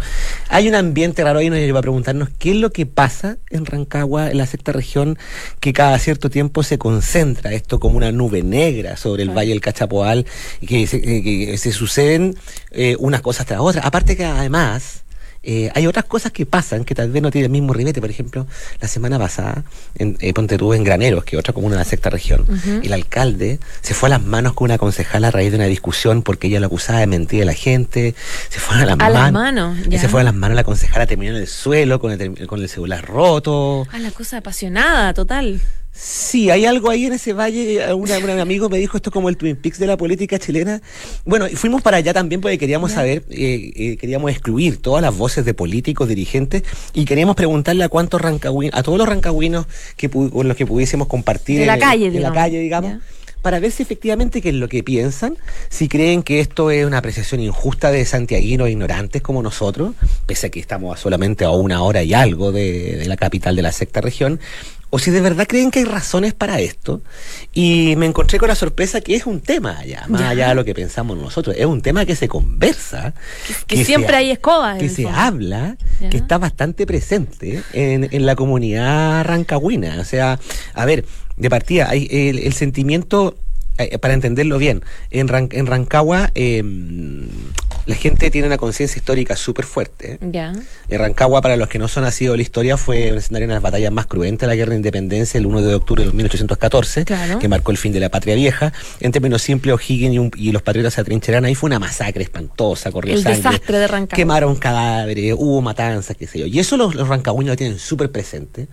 Hay 0.50 0.68
un 0.68 0.74
ambiente 0.74 1.24
raro 1.24 1.38
ahí 1.38 1.48
nos 1.48 1.58
lleva 1.58 1.78
a 1.78 1.82
preguntarnos 1.82 2.28
qué 2.38 2.50
es 2.50 2.56
lo 2.56 2.70
que 2.70 2.84
pasa 2.84 3.38
en 3.48 3.64
Rancagua, 3.64 4.30
en 4.30 4.36
la 4.36 4.46
sexta 4.46 4.72
región, 4.72 5.18
que 5.60 5.72
cada 5.72 5.98
cierto 5.98 6.28
tiempo 6.28 6.62
se 6.64 6.76
concentra 6.76 7.52
esto 7.54 7.80
como 7.80 7.96
una 7.96 8.12
nube 8.12 8.42
negra 8.42 8.98
sobre 8.98 9.22
el 9.22 9.30
Valle 9.30 9.50
del 9.50 9.60
Cachapoal 9.62 10.26
y 10.60 10.66
que 10.66 10.86
se, 10.86 11.00
que- 11.00 11.22
que 11.22 11.56
se 11.56 11.72
suceden 11.72 12.36
eh, 12.72 12.96
unas 12.98 13.22
cosas 13.22 13.46
tras 13.46 13.60
otras. 13.60 13.86
Aparte 13.86 14.16
que 14.18 14.24
además 14.26 15.04
eh, 15.42 15.70
hay 15.74 15.86
otras 15.86 16.04
cosas 16.04 16.32
que 16.32 16.46
pasan 16.46 16.84
que 16.84 16.94
tal 16.94 17.10
vez 17.10 17.22
no 17.22 17.30
tienen 17.30 17.46
el 17.46 17.52
mismo 17.52 17.72
ribete. 17.72 18.00
Por 18.00 18.10
ejemplo, 18.10 18.46
la 18.80 18.88
semana 18.88 19.18
pasada, 19.18 19.64
en, 19.96 20.16
eh, 20.20 20.32
ponte 20.34 20.58
tú 20.58 20.74
en 20.74 20.84
Graneros, 20.84 21.24
que 21.24 21.36
es 21.36 21.40
otra 21.40 21.52
comuna 21.52 21.76
de 21.76 21.78
la 21.80 21.84
sexta 21.84 22.10
región, 22.10 22.44
el 22.82 22.92
alcalde 22.92 23.60
se 23.80 23.94
fue 23.94 24.08
a 24.08 24.10
las 24.10 24.22
manos 24.22 24.54
con 24.54 24.66
una 24.66 24.78
concejala 24.78 25.28
a 25.28 25.30
raíz 25.30 25.50
de 25.50 25.56
una 25.56 25.66
discusión 25.66 26.22
porque 26.22 26.48
ella 26.48 26.60
lo 26.60 26.66
acusaba 26.66 26.98
de 27.00 27.06
mentir 27.06 27.42
a 27.42 27.46
la 27.46 27.54
gente. 27.54 28.14
Se 28.48 28.60
fueron 28.60 28.82
a 28.84 28.86
las 28.96 29.00
A 29.00 29.10
las 29.10 29.32
manos. 29.32 29.78
ya. 29.88 30.00
se 30.00 30.08
fue 30.08 30.20
a 30.20 30.24
las 30.24 30.34
manos, 30.34 30.56
la 30.56 30.64
concejala 30.64 31.06
terminó 31.06 31.32
en 31.34 31.42
el 31.42 31.46
suelo 31.48 32.00
con 32.00 32.12
el, 32.12 32.46
con 32.46 32.60
el 32.60 32.68
celular 32.68 33.04
roto. 33.04 33.86
Ah, 33.92 33.98
la 33.98 34.10
cosa 34.10 34.38
apasionada, 34.38 35.14
total. 35.14 35.60
Sí, 36.00 36.48
hay 36.48 36.64
algo 36.64 36.90
ahí 36.90 37.06
en 37.06 37.14
ese 37.14 37.32
valle. 37.32 37.82
eh, 37.82 37.92
una- 37.92 38.18
un 38.18 38.30
amigo 38.30 38.68
me 38.68 38.78
dijo 38.78 38.96
esto 38.96 39.10
es 39.10 39.12
como 39.12 39.28
el 39.28 39.36
Twin 39.36 39.56
Peaks 39.56 39.80
de 39.80 39.86
la 39.88 39.96
política 39.96 40.38
chilena. 40.38 40.80
Bueno, 41.24 41.48
y 41.48 41.56
fuimos 41.56 41.82
para 41.82 41.96
allá 41.96 42.14
también 42.14 42.40
porque 42.40 42.56
queríamos 42.56 42.92
saber, 42.92 43.24
eh, 43.30 43.72
eh, 43.74 43.96
queríamos 43.96 44.30
excluir 44.30 44.80
todas 44.80 45.02
las 45.02 45.16
voces 45.16 45.44
de 45.44 45.54
políticos, 45.54 46.08
dirigentes, 46.08 46.62
y 46.94 47.04
queríamos 47.04 47.34
preguntarle 47.34 47.82
a 47.82 47.88
cuántos 47.88 48.20
rancagüinos, 48.20 48.78
a 48.78 48.82
todos 48.84 48.96
los 48.96 49.08
rancagüinos 49.08 49.66
que 49.96 50.08
con 50.08 50.46
los 50.46 50.56
que 50.56 50.66
pudiésemos 50.66 51.08
compartir 51.08 51.58
De 51.58 51.66
la 51.66 51.74
en- 51.74 51.80
calle, 51.80 52.06
en 52.06 52.22
la 52.22 52.32
calle, 52.32 52.60
digamos. 52.60 52.92
Para 53.42 53.60
ver 53.60 53.70
si 53.70 53.82
efectivamente 53.84 54.42
qué 54.42 54.48
es 54.50 54.54
lo 54.56 54.68
que 54.68 54.82
piensan, 54.82 55.36
si 55.68 55.88
creen 55.88 56.22
que 56.24 56.40
esto 56.40 56.70
es 56.72 56.84
una 56.84 56.98
apreciación 56.98 57.40
injusta 57.40 57.90
de 57.92 58.04
santiaguinos 58.04 58.68
ignorantes 58.68 59.22
como 59.22 59.42
nosotros, 59.42 59.94
pese 60.26 60.48
a 60.48 60.50
que 60.50 60.58
estamos 60.60 60.98
solamente 60.98 61.44
a 61.44 61.50
una 61.50 61.82
hora 61.82 62.02
y 62.02 62.14
algo 62.14 62.50
de, 62.52 62.96
de 62.96 63.06
la 63.06 63.16
capital 63.16 63.54
de 63.54 63.62
la 63.62 63.70
sexta 63.72 64.00
región, 64.00 64.40
o 64.90 64.98
si 64.98 65.10
de 65.10 65.20
verdad 65.20 65.46
creen 65.46 65.70
que 65.70 65.80
hay 65.80 65.84
razones 65.84 66.32
para 66.34 66.60
esto. 66.60 67.02
Y 67.52 67.94
me 67.96 68.06
encontré 68.06 68.38
con 68.38 68.48
la 68.48 68.54
sorpresa 68.54 69.00
que 69.00 69.14
es 69.16 69.26
un 69.26 69.40
tema 69.40 69.78
allá, 69.78 70.04
más 70.08 70.20
Ya. 70.22 70.28
allá 70.30 70.48
de 70.48 70.54
lo 70.54 70.64
que 70.64 70.74
pensamos 70.74 71.18
nosotros. 71.18 71.54
Es 71.58 71.66
un 71.66 71.82
tema 71.82 72.06
que 72.06 72.16
se 72.16 72.26
conversa, 72.28 73.12
Que 73.66 73.84
siempre 73.84 74.10
se- 74.12 74.16
hay 74.16 74.30
escobas. 74.30 74.78
que 74.78 74.88
se 74.88 75.02
fondo. 75.02 75.18
habla, 75.18 75.76
Ya. 76.00 76.08
que 76.08 76.16
está 76.16 76.38
bastante 76.38 76.86
presente 76.86 77.62
en, 77.72 78.08
en 78.10 78.26
la 78.26 78.34
comunidad 78.34 79.24
rancagüina. 79.24 79.98
O 80.00 80.04
sea, 80.04 80.38
a 80.74 80.84
ver, 80.84 81.04
de 81.36 81.50
partida, 81.50 81.88
hay 81.90 82.08
el, 82.10 82.38
el 82.38 82.52
sentimiento, 82.54 83.36
eh, 83.76 83.98
para 83.98 84.14
entenderlo 84.14 84.58
bien, 84.58 84.82
en, 85.10 85.28
Ran- 85.28 85.48
en 85.52 85.66
Rancagua 85.66 86.30
eh, 86.34 86.62
la 87.88 87.94
gente 87.96 88.30
tiene 88.30 88.46
una 88.46 88.58
conciencia 88.58 88.98
histórica 88.98 89.34
súper 89.34 89.64
fuerte. 89.64 90.18
Ya. 90.20 90.52
En 90.88 90.98
Rancagua, 90.98 91.40
para 91.40 91.56
los 91.56 91.68
que 91.68 91.78
no 91.78 91.88
son 91.88 92.04
nacidos 92.04 92.34
de 92.34 92.36
la 92.36 92.42
historia, 92.42 92.76
fue 92.76 93.10
un 93.12 93.18
escenario 93.18 93.48
de 93.48 93.54
las 93.54 93.62
batallas 93.62 93.90
más 93.90 94.06
cruentas 94.06 94.46
de 94.46 94.48
la 94.48 94.56
guerra 94.56 94.70
de 94.72 94.76
independencia 94.76 95.38
el 95.38 95.46
1 95.46 95.62
de 95.62 95.74
octubre 95.74 96.04
de 96.04 96.12
1814, 96.12 97.04
Claro. 97.06 97.38
que 97.38 97.48
marcó 97.48 97.70
el 97.70 97.78
fin 97.78 97.92
de 97.92 98.00
la 98.00 98.10
patria 98.10 98.34
vieja. 98.34 98.74
En 99.00 99.10
términos 99.10 99.40
simples, 99.40 99.74
O'Higgins 99.74 100.14
y, 100.14 100.18
un- 100.18 100.30
y 100.36 100.52
los 100.52 100.60
patriotas 100.62 100.94
se 100.94 101.00
atrincheraron 101.00 101.46
ahí. 101.46 101.54
Fue 101.54 101.68
una 101.68 101.78
masacre 101.78 102.22
espantosa, 102.22 102.92
corrió 102.92 103.14
El 103.14 103.22
sangre. 103.22 103.38
desastre 103.42 103.78
de 103.78 103.88
Rancagua. 103.88 104.16
Quemaron 104.16 104.54
cadáveres, 104.56 105.34
hubo 105.38 105.62
matanzas, 105.62 106.14
qué 106.16 106.26
sé 106.26 106.38
yo. 106.40 106.46
Y 106.46 106.58
eso 106.58 106.76
los, 106.76 106.94
los 106.94 107.08
rancagüeños 107.08 107.52
lo 107.52 107.56
tienen 107.56 107.78
súper 107.78 108.10
presente. 108.12 108.68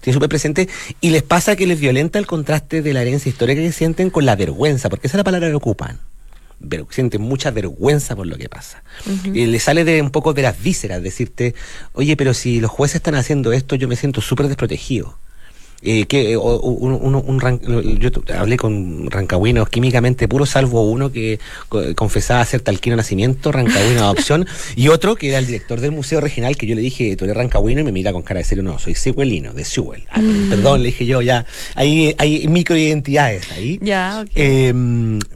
Tienen 0.00 0.14
súper 0.14 0.28
presente 0.28 0.68
y 1.00 1.10
les 1.10 1.22
pasa 1.24 1.56
que 1.56 1.66
les 1.66 1.80
violenta 1.80 2.18
el 2.20 2.26
contraste 2.26 2.80
de 2.82 2.94
la 2.94 3.02
herencia 3.02 3.28
histórica 3.28 3.60
que 3.60 3.72
sienten 3.72 4.10
con 4.10 4.24
la 4.24 4.36
vergüenza, 4.36 4.88
porque 4.88 5.08
esa 5.08 5.16
es 5.16 5.18
la 5.18 5.24
palabra 5.24 5.48
que 5.48 5.54
ocupan. 5.56 5.98
Sienten 6.90 7.22
mucha 7.22 7.50
vergüenza 7.50 8.14
por 8.14 8.26
lo 8.26 8.36
que 8.36 8.48
pasa. 8.48 8.82
Y 9.24 9.46
le 9.46 9.58
sale 9.60 9.84
de 9.84 10.02
un 10.02 10.10
poco 10.10 10.34
de 10.34 10.42
las 10.42 10.62
vísceras 10.62 11.02
decirte, 11.02 11.54
oye, 11.92 12.16
pero 12.16 12.34
si 12.34 12.60
los 12.60 12.70
jueces 12.70 12.96
están 12.96 13.14
haciendo 13.14 13.52
esto, 13.52 13.76
yo 13.76 13.88
me 13.88 13.96
siento 13.96 14.20
súper 14.20 14.48
desprotegido. 14.48 15.18
Eh, 15.82 16.04
que, 16.04 16.36
o- 16.36 16.42
o- 16.42 16.70
un- 16.72 16.92
un- 16.92 17.14
un 17.26 17.40
ran- 17.40 17.58
yo 17.98 18.10
hablé 18.36 18.58
con 18.58 19.10
rancagüinos 19.10 19.66
químicamente 19.70 20.28
puros, 20.28 20.50
salvo 20.50 20.82
uno 20.82 21.10
que 21.10 21.38
co- 21.70 21.82
confesaba 21.94 22.44
ser 22.44 22.60
talquino 22.60 22.96
nacimiento, 22.96 23.50
rancagüino 23.50 24.02
adopción, 24.04 24.46
y 24.76 24.88
otro 24.88 25.16
que 25.16 25.28
era 25.30 25.38
el 25.38 25.46
director 25.46 25.80
del 25.80 25.92
museo 25.92 26.20
regional, 26.20 26.58
que 26.58 26.66
yo 26.66 26.74
le 26.74 26.82
dije, 26.82 27.16
tú 27.16 27.24
eres 27.24 27.34
rancagüino, 27.36 27.80
y 27.80 27.84
me 27.84 27.92
mira 27.92 28.12
con 28.12 28.20
cara 28.20 28.38
de 28.40 28.44
serio, 28.44 28.62
no, 28.62 28.78
soy 28.78 28.94
sehuelino, 28.94 29.54
de 29.54 29.64
Sewell. 29.64 30.02
Ah, 30.10 30.20
Perdón, 30.50 30.82
le 30.82 30.88
dije 30.90 31.06
yo, 31.06 31.22
ya, 31.22 31.46
hay, 31.74 32.14
hay 32.18 32.46
microidentidades 32.46 33.50
ahí. 33.52 33.78
Ya, 33.80 34.20
ok. 34.22 34.30
Eh, 34.34 34.74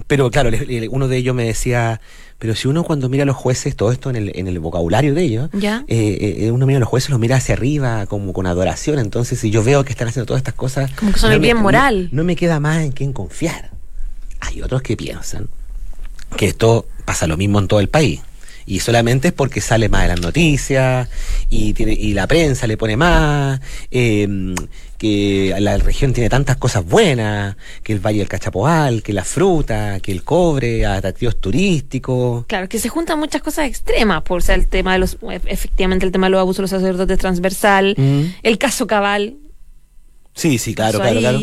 pero 0.07 0.31
claro, 0.31 0.51
le- 0.51 0.67
le- 0.67 0.89
uno 0.89 1.09
de 1.09 1.17
ellos 1.17 1.35
me 1.35 1.45
decía, 1.47 2.03
pero 2.39 2.55
si 2.55 2.69
uno 2.69 2.85
cuando 2.85 3.09
mira 3.09 3.23
a 3.23 3.27
los 3.27 3.37
jueces, 3.37 3.75
todo 3.77 3.91
esto 3.93 4.11
en 4.11 4.17
el, 4.17 4.33
en 4.35 4.49
el 4.49 4.59
vocabulario 4.61 5.15
de 5.15 5.23
ellos, 5.23 5.51
Ya. 5.53 5.85
eh, 5.89 6.37
eh, 6.41 6.51
uno 6.51 6.67
mira 6.67 6.77
a 6.77 6.81
los 6.81 6.89
jueces, 6.89 7.11
los 7.11 7.19
mira 7.19 7.37
hacia 7.37 7.55
arriba, 7.55 8.07
como 8.07 8.33
con 8.33 8.47
adoración. 8.47 8.99
Entonces, 8.99 9.39
si 9.41 9.51
yo 9.51 9.63
veo 9.65 9.85
que 9.85 9.93
están 9.93 10.09
haciendo 10.09 10.27
todas 10.27 10.41
estas 10.41 10.55
cosas. 10.55 10.91
Como 10.93 11.13
que 11.13 11.19
son 11.19 11.33
el 11.33 11.39
me- 11.41 11.45
bien 11.47 11.57
moral. 11.59 12.09
No, 12.13 12.19
no 12.19 12.25
me 12.25 12.37
queda 12.37 12.61
más 12.61 12.83
en 12.85 12.93
quién 12.93 13.13
confiar. 13.13 13.71
Hay 14.41 14.61
otros 14.63 14.83
que 14.83 14.97
piensan 14.97 15.49
que 16.37 16.47
esto 16.47 16.87
pasa 17.05 17.27
lo 17.27 17.37
mismo 17.37 17.59
en 17.61 17.69
todo 17.69 17.81
el 17.81 17.89
país. 17.89 18.21
Y 18.67 18.81
solamente 18.81 19.29
es 19.29 19.35
porque 19.35 19.61
sale 19.61 19.89
más 19.89 20.03
de 20.03 20.09
las 20.09 20.21
noticias 20.21 21.09
y, 21.51 21.73
tiene, 21.75 21.93
y 21.93 22.15
la 22.15 22.27
prensa 22.27 22.67
le 22.67 22.77
pone 22.77 22.97
más, 22.97 23.61
eh, 23.91 24.55
que 24.99 25.55
la 25.59 25.77
región 25.77 26.13
tiene 26.13 26.31
tantas 26.31 26.57
cosas 26.57 26.85
buenas, 26.85 27.57
que 27.83 27.93
el 27.93 28.01
Valle 28.01 28.21
del 28.21 28.29
Cachapoal, 28.29 29.03
que 29.03 29.13
la 29.13 29.25
fruta, 29.25 30.01
que 30.01 30.13
el 30.13 30.23
cobre, 30.23 30.87
atractivos 30.87 31.41
turísticos. 31.41 32.47
Claro, 32.47 32.69
que 32.69 32.79
se 32.79 32.89
juntan 32.89 33.19
muchas 33.19 33.43
cosas 33.43 33.67
extremas, 33.69 34.23
por 34.23 34.43
ser 34.43 34.61
el 34.61 34.67
tema 34.67 34.95
de 34.95 35.01
los, 35.01 35.19
efectivamente 35.47 36.07
el 36.07 36.13
tema 36.13 36.27
de 36.27 36.31
los 36.31 36.41
abusos 36.41 36.57
de 36.57 36.63
los 36.63 36.71
sacerdotes 36.71 37.19
transversal, 37.19 37.95
Mm. 37.99 38.23
el 38.43 38.59
caso 38.59 38.87
Cabal, 38.87 39.37
Sí, 40.35 40.59
sí, 40.59 40.75
claro, 40.75 40.99
claro, 40.99 41.15
ahí, 41.17 41.21
claro. 41.21 41.39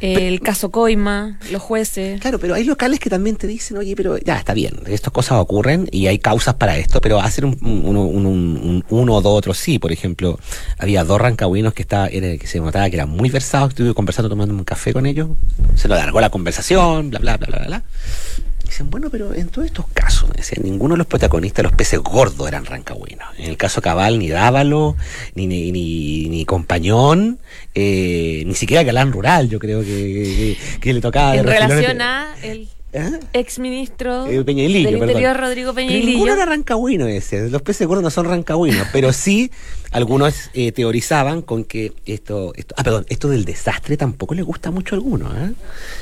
El 0.00 0.40
caso 0.40 0.70
Coima, 0.70 1.38
los 1.50 1.60
jueces. 1.62 2.20
Claro, 2.20 2.38
pero 2.38 2.54
hay 2.54 2.64
locales 2.64 2.98
que 3.00 3.10
también 3.10 3.36
te 3.36 3.46
dicen, 3.46 3.76
oye, 3.76 3.94
pero 3.96 4.16
ya 4.18 4.36
está 4.38 4.54
bien, 4.54 4.80
estas 4.86 5.12
cosas 5.12 5.38
ocurren 5.38 5.88
y 5.92 6.06
hay 6.06 6.18
causas 6.18 6.54
para 6.54 6.76
esto, 6.78 7.00
pero 7.00 7.20
hacer 7.20 7.44
un, 7.44 7.58
un- 7.62 7.82
uno, 7.84 8.02
un- 8.02 8.24
un- 8.26 8.84
uno 8.88 9.14
o 9.14 9.20
dos 9.20 9.36
otros 9.38 9.58
sí. 9.58 9.78
Por 9.78 9.92
ejemplo, 9.92 10.38
había 10.78 11.04
dos 11.04 11.20
rancagüinos 11.20 11.74
que, 11.74 11.82
estaba, 11.82 12.08
era- 12.08 12.36
que 12.38 12.46
se 12.46 12.60
notaba 12.60 12.88
que 12.90 12.96
eran 12.96 13.10
muy 13.10 13.30
versados, 13.30 13.70
estuve 13.70 13.94
conversando, 13.94 14.28
tomando 14.28 14.54
un 14.54 14.64
café 14.64 14.92
con 14.92 15.06
ellos, 15.06 15.28
se 15.76 15.88
lo 15.88 15.94
alargó 15.94 16.20
la 16.20 16.30
conversación, 16.30 17.10
bla, 17.10 17.18
bla, 17.20 17.36
bla, 17.36 17.46
bla, 17.48 17.66
bla. 17.66 17.82
Dicen, 18.70 18.88
bueno, 18.88 19.10
pero 19.10 19.34
en 19.34 19.48
todos 19.48 19.66
estos 19.66 19.84
casos, 19.92 20.30
decían, 20.36 20.62
ninguno 20.64 20.94
de 20.94 20.98
los 20.98 21.06
protagonistas, 21.08 21.64
los 21.64 21.72
peces 21.72 21.98
gordos, 21.98 22.46
eran 22.46 22.64
rancagüinos. 22.64 23.26
En 23.36 23.50
el 23.50 23.56
caso 23.56 23.82
Cabal, 23.82 24.20
ni 24.20 24.28
Dávalo, 24.28 24.96
ni, 25.34 25.48
ni, 25.48 25.72
ni, 25.72 26.28
ni 26.28 26.44
Compañón, 26.44 27.40
eh, 27.74 28.44
ni 28.46 28.54
siquiera 28.54 28.84
Galán 28.84 29.10
Rural, 29.12 29.48
yo 29.48 29.58
creo 29.58 29.80
que, 29.80 29.86
que, 29.86 30.78
que 30.80 30.92
le 30.94 31.00
tocaba. 31.00 31.32
de 31.32 31.38
en 31.38 31.46
relación 31.46 31.80
este- 32.00 32.02
a 32.04 32.34
el 32.44 32.68
¿Ah? 32.94 33.10
exministro 33.32 34.26
Eh, 34.26 34.42
Peñailillo, 34.44 34.90
del 34.90 34.98
perdón. 34.98 35.08
Interior, 35.10 35.36
Rodrigo 35.36 35.72
Pero 35.74 35.86
Peñailillo. 35.86 36.10
ninguno 36.12 36.32
era 36.32 36.46
rancagüino 36.46 37.06
ese. 37.06 37.48
Los 37.48 37.62
peces 37.62 37.86
gordos 37.86 38.02
no 38.02 38.10
son 38.10 38.26
rancagüinos, 38.26 38.86
pero 38.92 39.12
sí 39.12 39.50
algunos 39.92 40.50
eh, 40.54 40.70
teorizaban 40.72 41.42
con 41.42 41.64
que 41.64 41.92
esto, 42.06 42.52
esto, 42.54 42.74
ah, 42.78 42.84
perdón, 42.84 43.06
esto 43.08 43.28
del 43.28 43.44
desastre 43.44 43.96
tampoco 43.96 44.34
le 44.34 44.42
gusta 44.42 44.70
mucho 44.70 44.94
a 44.94 44.98
algunos, 44.98 45.32
¿eh? 45.36 45.52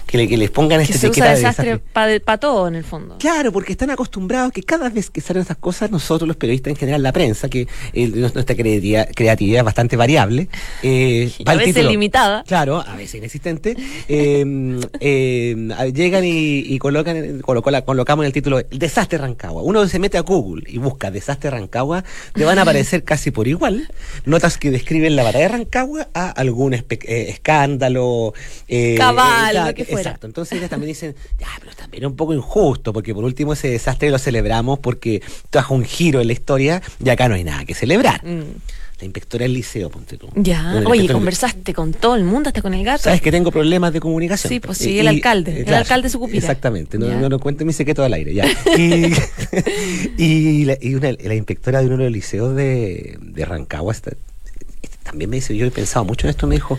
que, 0.07 0.19
le- 0.19 0.29
que 0.29 0.37
les 0.37 0.51
pongan 0.51 0.81
esta 0.83 0.95
etiqueta 0.99 1.11
usa 1.11 1.25
de 1.25 1.37
desastre 1.37 1.65
desastre. 1.73 2.19
para 2.23 2.39
todo 2.39 2.69
en 2.69 2.75
el 2.75 2.85
fondo. 2.85 3.17
Claro, 3.19 3.51
porque 3.51 3.73
están 3.73 3.89
acostumbrados 3.91 4.53
que 4.53 4.63
cada 4.63 4.91
vez 4.91 5.09
que 5.11 5.21
salen 5.23 5.43
esas 5.43 5.57
cosas, 5.57 5.91
nosotros 5.91 6.29
los 6.29 6.37
periodistas 6.37 6.71
en 6.73 6.77
general, 6.77 7.03
la 7.03 7.13
prensa, 7.13 7.49
que 7.49 7.67
eh, 7.95 8.09
nuestra 8.09 8.55
creatividad, 8.55 9.09
creatividad 9.15 9.61
es 9.61 9.65
bastante 9.65 9.97
variable, 9.97 10.49
eh, 10.83 11.33
a 11.47 11.55
veces 11.55 11.75
título. 11.75 11.91
limitada. 11.91 12.45
Claro, 12.47 12.85
a 12.87 12.95
veces 12.95 13.15
inexistente. 13.17 13.75
eh, 14.09 14.81
eh, 15.01 15.69
a- 15.77 15.87
llegan 15.87 16.25
y, 16.27 16.59
y 16.61 16.78
colocan, 16.79 17.41
colocó 17.41 17.71
la- 17.71 17.83
colocamos 17.85 18.25
en 18.25 18.27
el 18.29 18.33
título 18.33 18.59
el 18.59 18.79
desastre 18.79 19.19
Rancagua. 19.19 19.63
Uno 19.63 19.87
se 19.89 19.99
mete 19.99 20.19
a 20.19 20.23
Google 20.23 20.65
y 20.67 20.79
busca 20.79 21.11
desastre 21.11 21.51
Rancagua, 21.51 22.05
te 22.35 22.45
van 22.45 22.59
a 22.59 22.63
aparecer 22.63 23.05
casi 23.05 23.31
por 23.31 23.49
igual 23.49 23.89
notas 24.25 24.59
que 24.59 24.71
describen 24.71 25.17
la 25.17 25.23
batalla 25.23 25.45
de 25.45 25.49
Rancagua 25.49 26.09
a 26.15 26.31
algún 26.31 26.73
espe- 26.73 27.05
eh, 27.07 27.31
escándalo. 27.31 28.35
eh, 28.69 28.95
Cabal, 28.99 29.57
eh, 29.57 29.61
lo 29.69 29.75
que 29.75 29.85
fuera. 29.85 30.01
Exacto. 30.01 30.27
Entonces 30.27 30.59
ellas 30.59 30.71
también 30.71 30.89
dicen, 30.89 31.15
ya, 31.39 31.49
pero 31.61 31.73
también 31.75 32.05
es 32.05 32.11
un 32.11 32.17
poco 32.17 32.35
injusto, 32.35 32.93
porque 32.93 33.15
por 33.15 33.25
último 33.25 33.53
ese 33.55 33.69
desastre 33.71 34.11
lo 34.11 34.19
celebramos 34.19 34.79
porque 34.79 35.23
trajo 35.51 35.75
un 35.75 35.85
giro 35.85 36.21
en 36.21 36.27
la 36.27 36.33
historia 36.33 36.83
y 37.05 37.09
acá 37.11 37.29
no 37.29 37.35
hay 37.35 37.45
nada 37.45 37.65
que 37.65 37.75
celebrar. 37.75 38.25
Mm. 38.25 38.43
La 39.01 39.05
inspectora 39.05 39.45
del 39.45 39.53
liceo, 39.55 39.91
ponte 39.91 40.17
tú. 40.17 40.29
Ya, 40.35 40.83
oye, 40.85 41.09
conversaste 41.09 41.73
con 41.73 41.93
todo 41.93 42.17
el 42.17 42.25
mundo, 42.25 42.49
hasta 42.49 42.63
con 42.63 42.75
el 42.75 42.85
gato. 42.85 43.05
Sabes 43.05 43.21
que 43.23 43.31
tengo 43.31 43.53
problemas 43.53 43.93
de 43.93 44.01
comunicación. 44.01 44.49
Sí, 44.49 44.59
pues 44.59 44.77
sí, 44.79 44.99
el 44.99 45.07
alcalde, 45.07 45.63
el 45.67 45.73
alcalde 45.73 46.11
Sucupira. 46.11 46.39
Exactamente, 46.39 46.99
no, 46.99 47.07
no, 47.21 47.29
no 47.29 47.39
cuente 47.39 47.65
mi 47.65 47.73
secreto 47.73 48.03
al 48.03 48.13
aire, 48.15 48.35
ya. 48.35 48.45
Y, 48.77 49.13
y, 50.19 50.65
la, 50.65 50.77
y 50.81 50.95
una- 50.95 51.13
la 51.13 51.35
inspectora 51.35 51.81
de 51.81 51.87
uno 51.87 51.99
de 51.99 52.05
los 52.05 52.13
liceos 52.13 52.57
de, 52.57 53.19
de 53.21 53.45
Rancagua 53.45 53.93
está- 53.93 54.13
también 55.09 55.31
me 55.31 55.37
dice, 55.37 55.57
yo 55.57 55.67
he 55.67 55.71
pensado 55.71 56.05
mucho 56.05 56.27
en 56.27 56.31
esto, 56.31 56.47
me 56.47 56.57
dijo, 56.57 56.79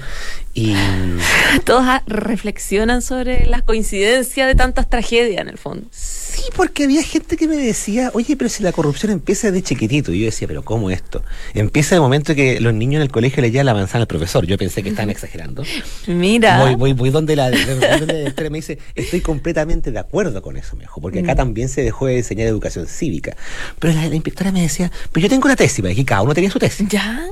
y 0.54 0.76
Todos 1.66 1.86
reflexionan 2.08 3.02
sobre 3.02 3.46
las 3.46 3.62
coincidencias 3.64 4.48
de 4.48 4.56
tantas 4.56 4.90
tragedias 4.90 5.42
en 5.42 5.50
el 5.50 5.58
fondo. 5.58 5.88
sí, 5.92 6.44
porque 6.56 6.84
había 6.86 7.04
gente 7.04 7.38
que 7.38 7.48
me 7.48 7.58
decía, 7.58 8.12
oye, 8.14 8.36
pero 8.38 8.50
si 8.50 8.64
la 8.64 8.72
corrupción 8.72 9.12
empieza 9.12 9.52
de 9.52 9.62
chiquitito, 9.62 10.14
y 10.14 10.20
yo 10.22 10.26
decía, 10.26 10.48
pero 10.48 10.64
¿cómo 10.64 10.90
esto? 10.90 11.24
Empieza 11.54 11.96
de 11.96 12.02
momento 12.02 12.34
que 12.36 12.60
los 12.62 12.74
niños 12.74 12.98
en 12.98 13.02
el 13.04 13.12
colegio 13.12 13.42
le 13.42 13.52
llevan 13.52 13.66
la 13.66 13.74
manzana 13.74 14.02
al 14.04 14.08
profesor, 14.08 14.46
yo 14.46 14.58
pensé 14.58 14.82
que 14.84 14.90
estaban 14.90 15.10
exagerando. 15.10 15.64
Mira. 16.08 16.60
Voy, 16.62 16.76
voy, 16.76 16.94
voy 16.94 17.10
donde 17.10 17.36
la, 17.36 17.50
donde 17.52 18.06
la 18.06 18.14
directora 18.14 18.50
me 18.50 18.60
dice, 18.60 18.78
estoy 18.96 19.22
completamente 19.22 19.92
de 19.92 20.00
acuerdo 20.00 20.42
con 20.42 20.56
eso, 20.58 20.76
me 20.76 20.84
dijo, 20.84 21.02
porque 21.02 21.20
acá 21.20 21.34
Mm. 21.34 21.38
también 21.38 21.70
se 21.70 21.82
dejó 21.84 22.06
de 22.08 22.18
enseñar 22.18 22.48
educación 22.48 22.88
cívica. 22.88 23.36
Pero 23.80 23.94
la, 23.94 24.08
la 24.08 24.16
inspectora 24.16 24.52
me 24.52 24.62
decía, 24.62 24.92
pero 25.12 25.24
yo 25.24 25.30
tengo 25.30 25.46
una 25.46 25.56
tesis, 25.56 25.82
me 25.84 25.90
dije, 25.90 26.06
cada 26.06 26.22
uno 26.22 26.34
tenía 26.34 26.50
su 26.52 26.60
tesis. 26.60 26.88
Ya. 26.90 27.26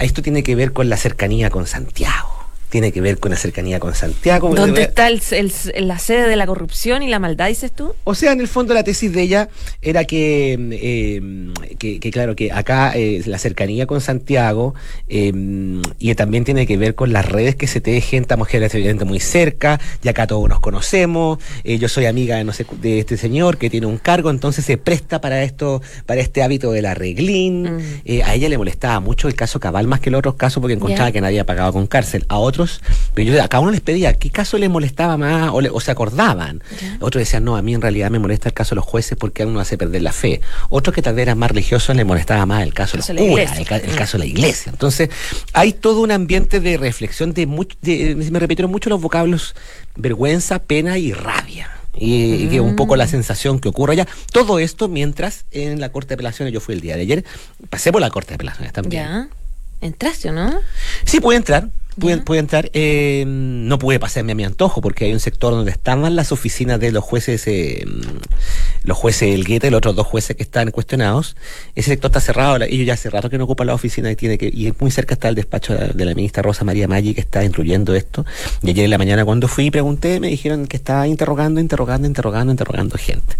Esto 0.00 0.22
tiene 0.22 0.42
que 0.42 0.56
ver 0.56 0.72
con 0.72 0.88
la 0.88 0.96
cercanía 0.96 1.50
con 1.50 1.66
Santiago. 1.66 2.39
Tiene 2.70 2.92
que 2.92 3.00
ver 3.00 3.18
con 3.18 3.30
la 3.32 3.36
cercanía 3.36 3.80
con 3.80 3.94
Santiago. 3.94 4.54
¿Dónde 4.54 4.82
está 4.82 5.08
el, 5.08 5.20
el- 5.32 5.88
la 5.88 5.98
sede 5.98 6.28
de 6.28 6.36
la 6.36 6.46
corrupción 6.46 7.02
y 7.02 7.08
la 7.08 7.18
maldad, 7.18 7.48
dices 7.48 7.72
tú? 7.72 7.94
O 8.04 8.14
sea, 8.14 8.32
en 8.32 8.40
el 8.40 8.48
fondo 8.48 8.74
la 8.74 8.84
tesis 8.84 9.12
de 9.12 9.22
ella 9.22 9.48
era 9.82 10.04
que, 10.04 10.56
eh, 10.72 11.52
que, 11.78 12.00
que, 12.00 12.10
claro, 12.10 12.36
que 12.36 12.52
acá 12.52 12.92
eh, 12.94 13.22
la 13.26 13.38
cercanía 13.38 13.86
con 13.86 14.00
Santiago 14.00 14.74
eh, 15.08 15.32
y 15.98 16.14
también 16.14 16.44
tiene 16.44 16.66
que 16.66 16.76
ver 16.76 16.94
con 16.94 17.12
las 17.12 17.26
redes 17.26 17.56
que 17.56 17.66
se 17.66 17.80
tejen, 17.80 18.22
estamos 18.22 18.48
generalmente 18.48 19.04
muy 19.04 19.20
cerca, 19.20 19.80
y 20.02 20.08
acá 20.08 20.26
todos 20.26 20.48
nos 20.48 20.60
conocemos, 20.60 21.38
eh, 21.64 21.78
yo 21.78 21.88
soy 21.88 22.06
amiga 22.06 22.36
de, 22.36 22.44
no 22.44 22.52
sé, 22.52 22.66
de 22.80 22.98
este 23.00 23.16
señor 23.16 23.56
que 23.58 23.70
tiene 23.70 23.86
un 23.86 23.98
cargo, 23.98 24.30
entonces 24.30 24.64
se 24.64 24.76
presta 24.76 25.20
para 25.20 25.42
esto, 25.42 25.82
para 26.06 26.20
este 26.20 26.42
hábito 26.42 26.70
del 26.72 26.86
arreglín. 26.86 27.62
Mm. 27.62 27.80
Eh, 28.04 28.22
a 28.22 28.34
ella 28.34 28.48
le 28.48 28.58
molestaba 28.58 29.00
mucho 29.00 29.26
el 29.28 29.34
caso 29.34 29.58
Cabal 29.60 29.86
más 29.86 30.00
que 30.00 30.10
los 30.10 30.18
otros 30.20 30.34
casos 30.34 30.60
porque 30.60 30.74
encontraba 30.74 31.08
Ya. 31.08 31.12
que 31.12 31.20
nadie 31.20 31.40
había 31.40 31.46
pagado 31.46 31.72
con 31.72 31.86
cárcel. 31.86 32.26
A 32.28 32.38
otros 32.38 32.59
pero 33.14 33.32
yo 33.32 33.42
a 33.42 33.48
cada 33.48 33.60
uno 33.62 33.70
les 33.70 33.80
pedía 33.80 34.12
qué 34.14 34.30
caso 34.30 34.58
les 34.58 34.68
molestaba 34.70 35.16
más 35.16 35.50
o, 35.52 35.60
le- 35.60 35.70
o 35.70 35.80
se 35.80 35.90
acordaban. 35.90 36.62
Otros 37.00 37.20
decían, 37.20 37.44
no, 37.44 37.56
a 37.56 37.62
mí 37.62 37.74
en 37.74 37.80
realidad 37.82 38.10
me 38.10 38.18
molesta 38.18 38.48
el 38.48 38.54
caso 38.54 38.70
de 38.70 38.76
los 38.76 38.84
jueces 38.84 39.16
porque 39.18 39.42
a 39.42 39.46
uno 39.46 39.60
hace 39.60 39.76
perder 39.78 40.02
la 40.02 40.12
fe. 40.12 40.40
Otros 40.68 40.94
que 40.94 41.02
tal 41.02 41.14
vez 41.14 41.22
eran 41.22 41.38
más 41.38 41.50
religiosos 41.50 41.94
les 41.96 42.06
molestaba 42.06 42.46
más 42.46 42.62
el 42.62 42.74
caso 42.74 42.92
de 42.92 42.98
los 42.98 43.06
Caso 43.06 43.14
de 43.14 43.20
la 43.24 43.30
curas, 43.30 43.58
el, 43.84 43.90
el 43.90 43.96
caso 43.96 44.18
de 44.18 44.24
la 44.24 44.26
iglesia. 44.26 44.70
Entonces, 44.72 45.10
hay 45.52 45.72
todo 45.72 46.00
un 46.00 46.10
ambiente 46.12 46.60
de 46.60 46.76
reflexión, 46.76 47.32
de, 47.34 47.46
much- 47.48 47.76
de- 47.82 48.14
me 48.30 48.38
repitieron 48.38 48.70
mucho 48.70 48.90
los 48.90 49.00
vocablos 49.00 49.54
vergüenza, 49.96 50.58
pena 50.60 50.98
y 50.98 51.12
rabia. 51.12 51.70
Y, 51.96 52.46
que 52.48 52.60
un 52.60 52.76
poco 52.76 52.94
Mm. 52.94 52.98
la 52.98 53.08
sensación 53.08 53.58
que 53.58 53.68
ocurre 53.68 53.94
allá. 53.94 54.06
Todo 54.32 54.60
esto 54.60 54.88
mientras 54.88 55.44
en 55.50 55.80
la 55.80 55.90
Corte 55.90 56.10
de 56.10 56.14
Apelaciones, 56.14 56.54
yo 56.54 56.60
fui 56.60 56.74
el 56.76 56.80
día 56.80 56.94
de 56.94 57.02
ayer, 57.02 57.24
pasé 57.68 57.90
por 57.90 58.00
la 58.00 58.10
Corte 58.10 58.28
de 58.28 58.34
Apelaciones 58.36 58.72
también. 58.72 59.02
Ya. 59.02 59.28
¿Entraste 59.80 60.28
o 60.30 60.32
no? 60.32 60.54
Sí, 61.04 61.20
pude 61.20 61.36
entrar. 61.36 61.68
Pude, 61.98 62.18
pude 62.18 62.38
entrar. 62.38 62.70
eh, 62.72 63.24
no 63.26 63.78
pude 63.78 63.98
pasarme 63.98 64.32
a 64.32 64.34
mi 64.34 64.44
antojo 64.44 64.80
porque 64.80 65.06
hay 65.06 65.12
un 65.12 65.20
sector 65.20 65.52
donde 65.52 65.70
estaban 65.70 66.16
las 66.16 66.32
oficinas 66.32 66.78
de 66.80 66.92
los 66.92 67.04
jueces, 67.04 67.46
eh, 67.46 67.84
los 68.84 68.96
jueces 68.96 69.30
del 69.30 69.44
Guete 69.44 69.66
y 69.66 69.70
los 69.70 69.78
otros 69.78 69.96
dos 69.96 70.06
jueces 70.06 70.36
que 70.36 70.42
están 70.42 70.70
cuestionados. 70.70 71.36
Ese 71.74 71.90
sector 71.90 72.10
está 72.10 72.20
cerrado. 72.20 72.56
Ellos 72.56 72.86
ya 72.86 72.94
hace 72.94 73.10
rato 73.10 73.28
que 73.28 73.38
no 73.38 73.44
ocupan 73.44 73.66
la 73.66 73.74
oficina 73.74 74.10
y 74.10 74.16
tiene 74.16 74.38
que 74.38 74.46
y 74.46 74.72
muy 74.78 74.90
cerca 74.90 75.14
está 75.14 75.28
el 75.28 75.34
despacho 75.34 75.74
de, 75.74 76.04
la 76.04 76.14
ministra 76.14 76.42
Rosa 76.42 76.64
María 76.64 76.88
Maggi 76.88 77.14
que 77.14 77.20
está 77.20 77.44
instruyendo 77.44 77.94
esto. 77.94 78.24
Y 78.62 78.70
ayer 78.70 78.84
en 78.84 78.90
la 78.90 78.98
mañana 78.98 79.24
cuando 79.24 79.48
fui 79.48 79.66
y 79.66 79.70
pregunté 79.70 80.20
me 80.20 80.28
dijeron 80.28 80.66
que 80.66 80.76
estaba 80.76 81.06
interrogando, 81.06 81.60
interrogando, 81.60 82.06
interrogando, 82.06 82.52
interrogando 82.52 82.96
gente. 82.98 83.36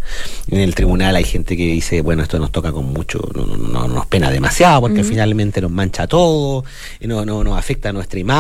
En 0.49 0.59
el 0.61 0.75
tribunal 0.75 1.17
hay 1.17 1.25
gente 1.25 1.57
que 1.57 1.67
dice, 1.67 2.01
bueno, 2.03 2.23
esto 2.23 2.39
nos 2.39 2.53
toca 2.53 2.73
con 2.73 2.87
mucho, 2.87 3.21
no, 3.35 3.47
no, 3.47 3.57
no- 3.57 3.89
nos 3.89 4.07
pena 4.07 4.31
demasiado 4.31 4.83
porque 4.83 5.03
finalmente 5.05 5.61
nos 5.61 5.71
mancha 5.71 6.07
todo, 6.07 6.65
y 7.01 7.07
no, 7.07 7.25
no, 7.25 7.43
nos 7.43 7.59
afecta 7.59 7.93
nuestra 7.93 8.19
imagen. 8.21 8.40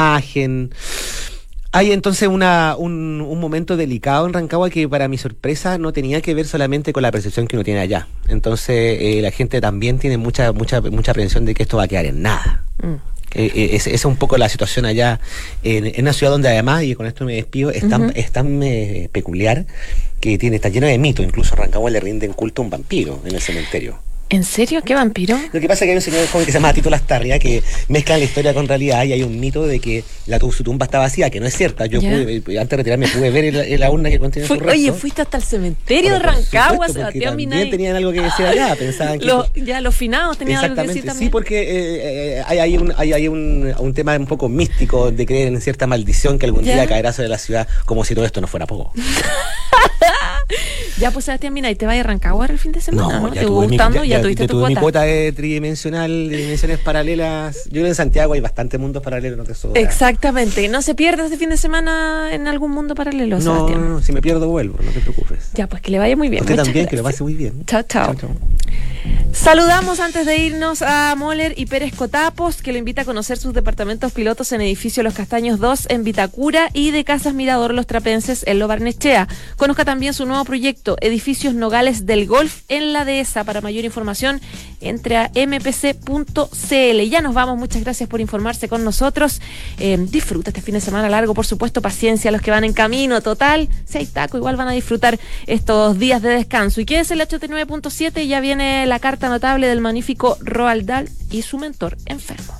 Hay 1.72 1.92
entonces 1.92 2.28
una, 2.28 2.74
un, 2.76 3.20
un 3.20 3.38
momento 3.38 3.76
delicado 3.76 4.26
en 4.26 4.32
Rancagua 4.32 4.70
que 4.70 4.88
para 4.88 5.06
mi 5.06 5.18
sorpresa 5.18 5.78
no 5.78 5.92
tenía 5.92 6.20
que 6.20 6.34
ver 6.34 6.46
solamente 6.48 6.92
con 6.92 7.02
la 7.04 7.12
percepción 7.12 7.46
que 7.46 7.54
uno 7.56 7.62
tiene 7.64 7.78
allá. 7.78 8.08
Entonces 8.28 8.98
eh, 9.00 9.20
la 9.22 9.30
gente 9.30 9.60
también 9.60 9.98
tiene 10.00 10.16
mucha, 10.18 10.52
mucha, 10.52 10.80
mucha 10.80 11.12
aprehensión 11.12 11.44
de 11.44 11.54
que 11.54 11.62
esto 11.62 11.76
va 11.76 11.84
a 11.84 11.88
quedar 11.88 12.06
en 12.06 12.22
nada. 12.22 12.64
Mm. 12.82 12.94
Eh, 13.34 13.52
eh, 13.54 13.68
es- 13.74 13.86
esa 13.86 13.90
es 13.94 14.04
un 14.04 14.16
poco 14.16 14.36
la 14.36 14.48
situación 14.48 14.84
allá 14.84 15.20
en, 15.62 15.86
en 15.86 16.00
una 16.00 16.12
ciudad 16.12 16.32
donde 16.32 16.48
además, 16.48 16.82
y 16.82 16.96
con 16.96 17.06
esto 17.06 17.24
me 17.24 17.36
despido, 17.36 17.70
es 17.70 17.88
tan, 17.88 18.10
es 18.16 18.32
tan 18.32 18.60
peculiar 19.12 19.66
que 20.18 20.36
tiene, 20.38 20.56
está 20.56 20.70
llena 20.70 20.88
de 20.88 20.98
mitos. 20.98 21.24
Incluso 21.24 21.54
a 21.54 21.58
Rancagua 21.58 21.88
le 21.90 22.00
rinden 22.00 22.32
culto 22.32 22.62
a 22.62 22.64
un 22.64 22.70
vampiro 22.70 23.22
en 23.24 23.36
el 23.36 23.40
cementerio. 23.40 24.00
¿En 24.32 24.44
serio? 24.44 24.80
¿Qué 24.84 24.94
vampiro? 24.94 25.36
Lo 25.52 25.60
que 25.60 25.66
pasa 25.66 25.84
es 25.84 25.88
que 25.88 25.90
hay 25.90 25.96
un 25.96 26.02
señor 26.02 26.24
joven 26.28 26.46
que 26.46 26.52
se 26.52 26.58
llama 26.58 26.72
Tito 26.72 26.88
Lastarria 26.88 27.38
que 27.40 27.64
mezcla 27.88 28.16
la 28.16 28.22
historia 28.24 28.54
con 28.54 28.68
realidad 28.68 29.02
y 29.04 29.12
hay 29.12 29.24
un 29.24 29.40
mito 29.40 29.66
de 29.66 29.80
que 29.80 30.04
la, 30.26 30.38
tu- 30.38 30.52
su 30.52 30.62
tumba 30.62 30.84
está 30.86 31.00
vacía, 31.00 31.30
que 31.30 31.40
no 31.40 31.46
es 31.46 31.56
cierta. 31.56 31.86
Yo 31.86 31.98
pude, 32.00 32.36
eh, 32.36 32.42
antes 32.60 32.70
de 32.70 32.76
retirarme 32.76 33.08
pude 33.08 33.28
ver 33.30 33.44
el- 33.46 33.80
la 33.80 33.90
urna 33.90 34.08
que 34.08 34.20
contiene 34.20 34.46
Fui- 34.46 34.58
su 34.58 34.62
resto. 34.64 34.78
oye, 34.80 34.92
fuiste 34.92 35.22
hasta 35.22 35.36
el 35.38 35.42
cementerio 35.42 36.12
de 36.12 36.18
Rancagua, 36.20 36.70
supuesto, 36.86 36.98
Sebastián 37.00 37.34
Minay. 37.34 37.70
tenían 37.70 37.96
algo 37.96 38.12
que 38.12 38.20
decir 38.20 38.46
allá, 38.46 38.76
pensaban 38.76 39.18
que... 39.18 39.26
Lo- 39.26 39.52
ya 39.54 39.80
los 39.80 39.96
finados 39.96 40.38
tenían 40.38 40.62
algo 40.64 40.76
que 40.80 40.86
decir 40.88 41.04
también. 41.04 41.26
sí, 41.26 41.30
porque 41.30 41.60
eh, 41.62 42.36
eh, 42.38 42.42
hay, 42.46 42.58
hay 42.60 42.76
un, 42.76 42.94
hay, 42.96 43.12
hay 43.12 43.26
un, 43.26 43.74
un 43.80 43.94
tema 43.94 44.14
un 44.16 44.26
poco 44.26 44.48
místico 44.48 45.10
de 45.10 45.26
creer 45.26 45.48
en 45.48 45.60
cierta 45.60 45.88
maldición 45.88 46.38
que 46.38 46.46
algún 46.46 46.62
Ya. 46.62 46.74
día 46.74 46.86
caerá 46.86 47.12
sobre 47.12 47.28
la 47.28 47.38
ciudad, 47.38 47.66
como 47.84 48.04
si 48.04 48.14
todo 48.14 48.24
esto 48.24 48.40
no 48.40 48.46
fuera 48.46 48.66
poco. 48.68 48.92
Ya, 50.98 51.10
pues 51.10 51.24
Sebastián 51.24 51.52
Mina, 51.54 51.70
¿y 51.70 51.74
te 51.76 51.86
vas 51.86 51.96
a 51.98 52.02
Rancagua 52.02 52.46
el 52.46 52.58
fin 52.58 52.72
de 52.72 52.80
semana? 52.80 53.20
¿no? 53.20 53.30
¿Te 53.30 53.40
tuve 53.42 53.66
mi- 53.66 53.76
gustando? 53.76 54.04
Ya, 54.04 54.20
tuviste 54.20 54.44
ya 54.44 54.48
tu 54.48 54.54
tuve 54.58 54.68
mi 54.68 54.74
cuota. 54.74 54.80
cuota 54.80 55.02
de 55.02 55.32
tridimensional, 55.32 56.28
de 56.28 56.36
dimensiones 56.36 56.78
paralelas. 56.78 57.64
Yo 57.66 57.70
creo 57.70 57.82
que 57.84 57.88
en 57.90 57.94
Santiago 57.94 58.32
hay 58.34 58.40
bastantes 58.40 58.78
mundos 58.80 59.02
paralelos, 59.02 59.38
no 59.38 59.44
te 59.44 59.54
sobra. 59.54 59.80
Exactamente. 59.80 60.68
¿No 60.68 60.82
se 60.82 60.94
pierde 60.94 61.24
este 61.24 61.36
fin 61.36 61.50
de 61.50 61.56
semana 61.56 62.28
en 62.32 62.46
algún 62.48 62.70
mundo 62.72 62.94
paralelo, 62.94 63.36
No, 63.38 63.42
Sebastián? 63.42 63.80
no, 63.80 63.88
no, 63.88 64.02
si 64.02 64.12
me 64.12 64.20
pierdo 64.20 64.48
vuelvo, 64.48 64.78
no 64.82 64.90
te 64.90 65.00
preocupes. 65.00 65.49
Ya, 65.60 65.66
pues 65.66 65.82
que 65.82 65.90
le 65.90 65.98
vaya 65.98 66.16
muy 66.16 66.30
bien. 66.30 66.40
Usted 66.40 66.54
Muchas 66.54 66.68
también, 66.68 66.86
que 66.86 66.96
lo 66.96 67.02
gracias. 67.02 67.18
pase 67.18 67.22
muy 67.22 67.34
bien. 67.34 67.66
Chao, 67.66 67.82
chao. 67.82 68.14
Saludamos 69.32 70.00
antes 70.00 70.26
de 70.26 70.38
irnos 70.38 70.82
a 70.82 71.14
Moller 71.16 71.54
y 71.56 71.66
Pérez 71.66 71.94
Cotapos, 71.94 72.62
que 72.62 72.72
lo 72.72 72.78
invita 72.78 73.02
a 73.02 73.04
conocer 73.04 73.38
sus 73.38 73.54
departamentos 73.54 74.12
pilotos 74.12 74.52
en 74.52 74.60
edificio 74.60 75.02
Los 75.02 75.14
Castaños 75.14 75.60
2 75.60 75.86
en 75.90 76.02
Vitacura 76.02 76.68
y 76.72 76.90
de 76.90 77.04
Casas 77.04 77.32
Mirador 77.34 77.72
Los 77.74 77.86
Trapenses 77.86 78.42
en 78.46 78.58
Lo 78.58 78.68
Barnechea. 78.68 79.28
Conozca 79.56 79.84
también 79.84 80.14
su 80.14 80.26
nuevo 80.26 80.44
proyecto, 80.44 80.96
Edificios 81.00 81.54
Nogales 81.54 82.06
del 82.06 82.26
Golf 82.26 82.62
en 82.68 82.92
la 82.92 83.04
Dehesa. 83.04 83.44
Para 83.44 83.60
mayor 83.60 83.84
información, 83.84 84.40
entre 84.80 85.16
a 85.16 85.30
mpc.cl. 85.34 87.00
Ya 87.08 87.20
nos 87.20 87.34
vamos, 87.34 87.58
muchas 87.58 87.82
gracias 87.82 88.08
por 88.08 88.20
informarse 88.20 88.68
con 88.68 88.82
nosotros. 88.84 89.40
Eh, 89.78 89.96
disfruta 90.10 90.50
este 90.50 90.60
fin 90.60 90.74
de 90.74 90.80
semana 90.80 91.08
largo, 91.08 91.34
por 91.34 91.46
supuesto, 91.46 91.80
paciencia 91.80 92.30
a 92.30 92.32
los 92.32 92.42
que 92.42 92.50
van 92.50 92.64
en 92.64 92.72
camino, 92.72 93.20
total. 93.20 93.68
Si 93.86 93.98
hay 93.98 94.06
taco, 94.06 94.36
igual 94.36 94.56
van 94.56 94.68
a 94.68 94.72
disfrutar 94.72 95.18
estos 95.50 95.98
días 95.98 96.22
de 96.22 96.30
descanso. 96.30 96.80
Y 96.80 96.86
quédese 96.86 97.14
en 97.14 97.20
el 97.20 97.28
89.7, 97.28 98.26
ya 98.26 98.40
viene 98.40 98.86
la 98.86 99.00
carta 99.00 99.28
notable 99.28 99.66
del 99.66 99.80
magnífico 99.80 100.38
Roald 100.40 100.86
Dahl 100.86 101.08
y 101.30 101.42
su 101.42 101.58
mentor 101.58 101.96
enfermo. 102.06 102.59